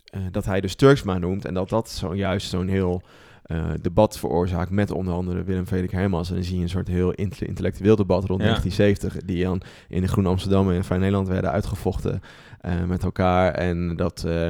[0.04, 1.46] eh, dat hij dus Turksma noemt.
[1.46, 3.02] En dat dat zo, juist zo'n heel
[3.50, 6.30] eh, debat veroorzaakt met onder andere Willem Frederik Hermans.
[6.30, 8.45] En dan zie je een soort heel inte- intellectueel debat rond Ja.
[8.47, 12.22] 1970, die dan in de Groen Amsterdam en Vrij Nederland werden uitgevochten
[12.62, 13.52] eh, met elkaar.
[13.54, 14.47] En dat eh,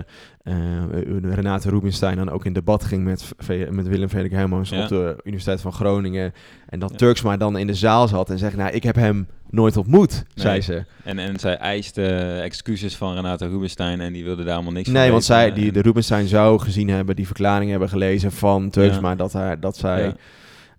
[1.22, 3.32] Renate Rubinstein dan ook in debat ging met,
[3.70, 4.82] met Willem Frederik Hermans Ja.
[4.84, 6.34] op de Universiteit van Groningen.
[6.68, 6.96] En dat Ja.
[6.98, 10.62] Turksma dan in de zaal zat en zegt, nou, ik heb hem nooit ontmoet, zei
[10.62, 10.84] ze.
[11.04, 12.06] En, en zij eiste
[12.44, 15.72] excuses van Renate Rubinstein en die wilde daar allemaal niks van Nee, want zij, die,
[15.72, 19.16] de Rubinstein zou gezien hebben, die verklaring hebben gelezen van Turksma, Ja.
[19.16, 20.04] dat, hij, dat zij...
[20.04, 20.14] Ja.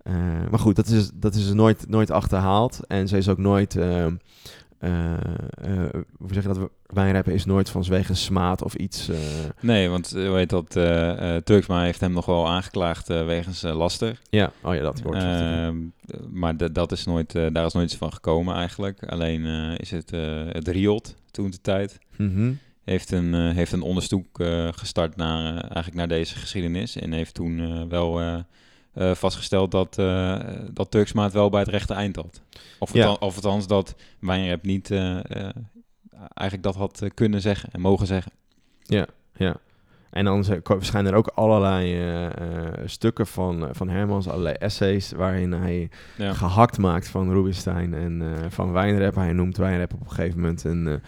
[0.03, 0.13] eh,
[0.49, 2.79] maar goed, dat is, dat is nooit, nooit achterhaald.
[2.87, 3.75] En ze is ook nooit...
[3.75, 4.05] eh,
[4.81, 6.69] eh, eh, hoe zeg je dat?
[6.85, 9.09] Wijnrappen is nooit van zwegen smaad of iets.
[9.09, 9.17] eh,
[9.59, 10.69] Nee, want heet dat,
[11.45, 14.19] Turksma heeft hem nog wel aangeklaagd wegens laster.
[14.29, 15.23] ja, oh ja, dat wordt.
[15.23, 15.77] Ehm,
[16.31, 19.03] maar dat is nooit, daar is nooit iets van gekomen eigenlijk.
[19.05, 19.45] Alleen
[19.79, 20.09] is het,
[20.51, 22.51] het RIOT toen de tijd Mhm.
[22.83, 24.25] heeft een, heeft een onderzoek
[24.71, 26.95] gestart naar, eigenlijk naar deze geschiedenis.
[26.95, 28.21] En heeft toen wel
[28.93, 30.39] eh, vastgesteld dat, eh
[30.73, 32.41] dat Turksma het wel bij het rechte eind had.
[32.79, 33.11] Of, Ja.
[33.11, 35.19] of althans dat Wijnrep niet eh,
[36.33, 38.31] eigenlijk dat had kunnen zeggen en mogen zeggen.
[38.81, 39.55] Ja, ja.
[40.09, 40.61] En dan zijn-
[41.07, 41.99] er ook allerlei
[42.85, 46.33] stukken van, van Hermans, allerlei essays, waarin hij Ja.
[46.33, 48.21] gehakt maakt van Rubinstein en
[48.51, 49.15] van Wijnrep.
[49.15, 51.01] Hij noemt Wijnrep op een gegeven moment een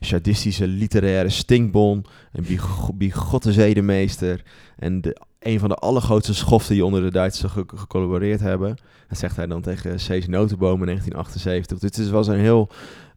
[0.00, 4.42] sadistische literaire stinkbon, een big- bigotte zedemeester
[4.76, 8.76] en de, een van de allergrootste schoften die onder de Duitsers ge- gecollaboreerd hebben.
[9.08, 11.78] Dat zegt hij dan tegen Cees Notenboom in 1978.
[11.78, 12.68] Dus het was een heel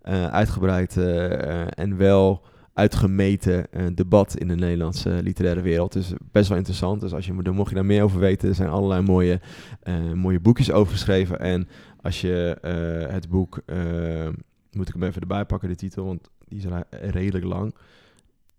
[0.02, 2.42] eh, uitgebreid eh, eh, en wel
[2.74, 3.66] uitgemeten
[3.96, 5.94] debat in de Nederlandse literaire wereld.
[5.94, 7.02] Dus best wel interessant.
[7.02, 9.40] Dus als je, mocht je daar meer over weten, er zijn allerlei mooie,
[10.14, 11.40] mooie boekjes over geschreven.
[11.40, 11.68] En
[12.02, 12.58] als je
[13.12, 13.62] het boek,
[14.80, 17.76] moet ik hem even erbij pakken, de titel, want die is redelijk lang.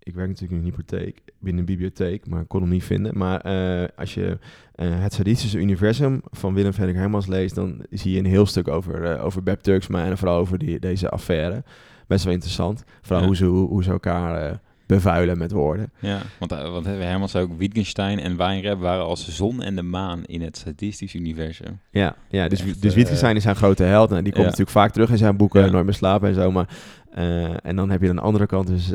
[0.03, 3.18] Ik werk natuurlijk in een hypotheek, binnen een bibliotheek, maar ik kon hem niet vinden.
[3.18, 4.39] Maar eh, als je
[4.75, 8.68] eh, het Sadistische Universum van Willem Frederik Hermans leest, dan zie je een heel stuk
[8.68, 11.64] over, eh, over Beb Turksma en vooral over die, deze affaire.
[12.07, 12.85] Best wel interessant.
[13.01, 13.27] Vooral Ja.
[13.27, 14.61] hoe, ze, hoe, hoe ze elkaar
[14.95, 15.93] bevuilen met woorden.
[15.99, 19.76] Ja, want, eh, want Herman zei ook, Wittgenstein en Wijnrep waren als de zon en
[19.76, 21.80] de maan in het statistisch universum.
[21.91, 24.11] Ja, ja dus, Echt, dus eh, Wittgenstein is zijn grote held.
[24.11, 24.51] Nou, die komt ja.
[24.51, 25.70] natuurlijk vaak terug in zijn boeken, Ja.
[25.70, 26.51] Nooit meer slapen en zo.
[26.51, 26.68] Maar,
[27.14, 28.93] eh, en dan heb je aan de andere kant dus,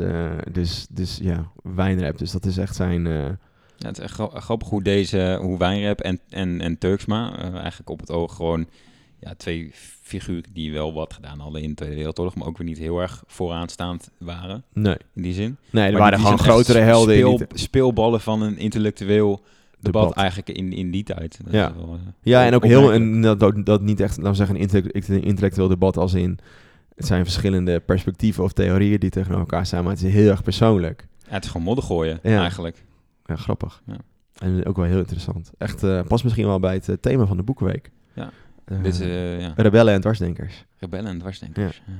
[0.52, 2.18] dus, dus ja, Wijnrep.
[2.18, 3.04] Dus dat is echt zijn...
[3.78, 7.90] Ja, het is echt gra- grappig hoe deze, hoe Wijnrep en, en, en Turksma eigenlijk
[7.90, 8.66] op het oog gewoon
[9.20, 9.70] ja, twee
[10.02, 13.00] figuren die wel wat gedaan hadden in de Tweede Wereldoorlog, maar ook weer niet heel
[13.00, 14.96] erg vooraanstaand waren nee.
[15.14, 15.56] in die zin.
[15.70, 17.14] Nee, er waren gewoon grotere helden.
[17.18, 19.40] in Speel, speelballen van een intellectueel
[19.80, 20.16] debat, Debat.
[20.16, 21.38] eigenlijk in, in die tijd.
[21.44, 21.72] Dat Ja.
[21.76, 24.60] wel, eh, Ja, en ook heel, en dat, dat, niet echt, laten we zeggen, een
[24.60, 26.38] intellect- intellectueel debat als in,
[26.94, 30.42] het zijn verschillende perspectieven of theorieën die tegenover elkaar staan, maar het is heel erg
[30.42, 31.06] persoonlijk.
[31.28, 32.40] Ja, het is gewoon modder gooien, Ja.
[32.40, 32.84] eigenlijk.
[33.24, 33.82] Ja, grappig.
[33.86, 33.96] Ja.
[34.38, 35.50] En ook wel heel interessant.
[35.58, 37.90] Echt, eh past misschien wel bij het eh, thema van de boekenweek.
[38.14, 38.30] Ja.
[38.66, 40.64] Eh, Dit eh, ja, Rebellen en dwarsdenkers.
[40.78, 41.82] rebellen en dwarsdenkers.
[41.86, 41.92] Ja.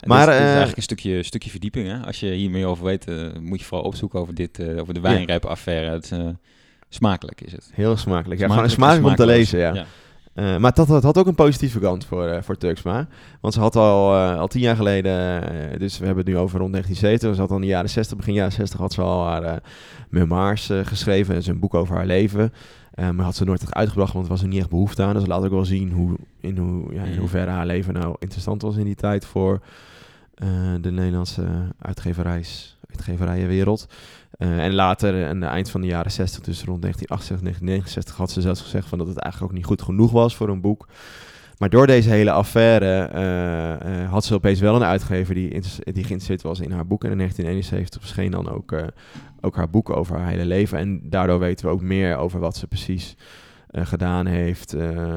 [0.00, 1.88] En Maar, dit, is- dit is eh, eigenlijk een stukje, stukje verdieping.
[1.88, 1.98] Hè?
[2.06, 3.06] Als je hier meer over weet,
[3.40, 5.90] moet je vooral opzoeken over, dit, over de wijnrijp-affaire.
[5.90, 6.12] Het
[6.88, 7.70] smakelijk is het.
[7.74, 8.40] Heel smakelijk.
[8.40, 9.86] Ja, Smakelijk gewoon smakelijk om te lezen, ja.
[10.34, 13.06] Eh, maar dat, dat had ook een positieve kant voor, eh, voor Turksma.
[13.40, 15.42] Want ze had al, eh, al tien jaar geleden,
[15.78, 17.34] dus we hebben het nu over rond 1970.
[17.34, 19.62] Ze had al in de jaren 60, begin jaren 60, had ze al haar
[20.08, 21.34] memoirs geschreven.
[21.34, 22.52] Dus een boek over haar leven.
[22.94, 25.12] Maar had ze nooit echt uitgebracht, want er was er niet echt behoefte aan.
[25.12, 27.18] Dus dat laat ook wel zien hoe, in, hoe, ja, in Mm.
[27.18, 29.60] hoeverre haar leven nou interessant was in die tijd voor
[30.80, 31.46] de Nederlandse
[31.78, 33.86] uitgeverijs, uitgeverijenwereld.
[34.38, 38.30] Eh, en later, aan het eind van de jaren 60, dus rond 1968, 1969, had
[38.30, 40.88] ze zelfs gezegd van dat het eigenlijk ook niet goed genoeg was voor een boek.
[41.58, 45.60] Maar door deze hele affaire eh, eh, had ze opeens wel een uitgever die, die
[45.84, 47.04] geïnteresseerd was in haar boek.
[47.04, 48.74] En in 1971 verscheen dan ook,
[49.40, 50.78] ook haar boek over haar hele leven.
[50.78, 53.16] En daardoor weten we ook meer over wat ze precies
[53.72, 54.72] gedaan heeft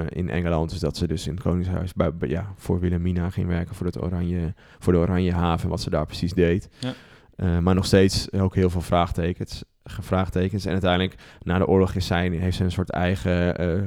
[0.09, 0.70] in Engeland.
[0.70, 4.01] Dus dat ze dus in het Koningshuis bij- ja, voor Wilhelmina ging werken voor, het
[4.01, 5.70] oranje, voor de Oranje Haven.
[5.70, 6.70] Wat ze daar precies deed.
[6.80, 6.93] Ja.
[7.38, 9.63] Eh, maar nog steeds ook heel veel vraagtekens.
[9.83, 10.65] Vraagtekens.
[10.65, 13.81] En uiteindelijk, na de oorlog is zij, heeft ze een soort eigen eh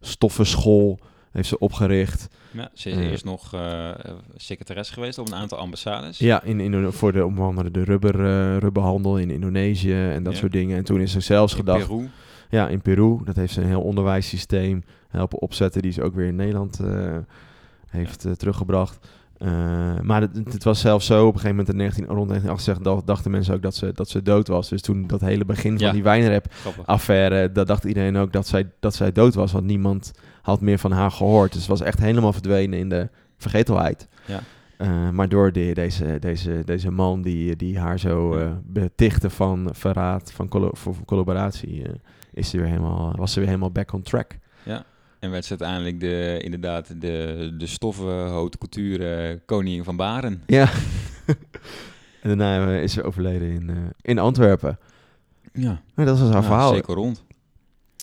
[0.00, 0.98] stoffenschool
[1.30, 2.28] heeft ze opgericht.
[2.50, 3.10] Ja, ze is Eh.
[3.10, 3.90] eerst nog eh
[4.36, 6.18] secretares geweest op een aantal ambassades.
[6.18, 10.32] Ja, in, in, voor de onder andere de rubber, eh, rubberhandel in Indonesië en dat
[10.32, 10.38] Ja.
[10.38, 10.76] soort dingen.
[10.76, 12.08] En toen is ze zelfs in gedacht, Peru.
[12.50, 16.26] ja, in Peru, dat heeft ze een heel onderwijssysteem helpen opzetten, die ze ook weer
[16.26, 17.16] in Nederland eh,
[17.88, 19.06] heeft eh, teruggebracht.
[19.42, 22.82] Eh, maar het, het was zelfs zo, op een gegeven moment in 19, rond 1968
[22.94, 24.68] dacht- dachten mensen ook dat ze, dat ze dood was.
[24.68, 25.92] Dus toen dat hele begin van Ja.
[25.92, 26.86] die wijnrap Grappig.
[26.86, 30.12] affaire, dat dacht iedereen ook dat zij, dat zij dood was, want niemand
[30.42, 31.52] had meer van haar gehoord.
[31.52, 34.08] Dus ze was echt helemaal verdwenen in de vergetelheid.
[34.26, 34.40] Ja.
[34.76, 39.68] Eh, maar door de, deze, deze, deze man die, die haar zo eh, betichtte van
[39.72, 41.82] verraad, van, collo- van collaboratie,
[42.32, 44.36] is ze weer helemaal, was ze weer helemaal back on track.
[45.22, 50.42] En werd ze uiteindelijk de, inderdaad de, de stoffen haute couture koningin van Baren.
[50.46, 50.70] Ja.
[52.22, 54.78] en daarna eh, is ze overleden in, eh, in Antwerpen.
[55.52, 56.74] Ja, Maar dat was haar Ja, verhaal.
[56.74, 57.24] zeker rond.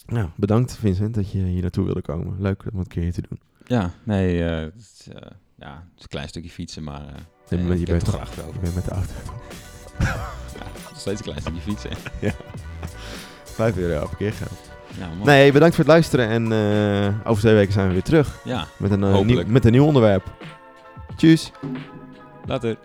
[0.05, 2.41] Nou, bedankt Vincent dat je hier naartoe wilde komen.
[2.41, 3.39] Leuk om het een keer te doen.
[3.65, 5.07] Ja, nee, eh, het, is,
[5.55, 7.05] ja, het is een klein stukje fietsen, maar
[7.49, 8.59] Nee, maar je bent toch- graag Je over.
[8.61, 9.13] bent met de auto.
[10.89, 11.91] Nog steeds een klein stukje fietsen.
[13.43, 14.69] Vijf euro per keer geld.
[14.97, 15.09] Ja.
[15.23, 16.27] Nee, bedankt voor het luisteren.
[16.29, 18.39] En eh, over twee weken zijn we weer terug.
[18.43, 20.23] Ja, Met een, eh, nieuw, met een nieuw onderwerp.
[21.15, 21.51] Tjus.
[22.45, 22.77] later.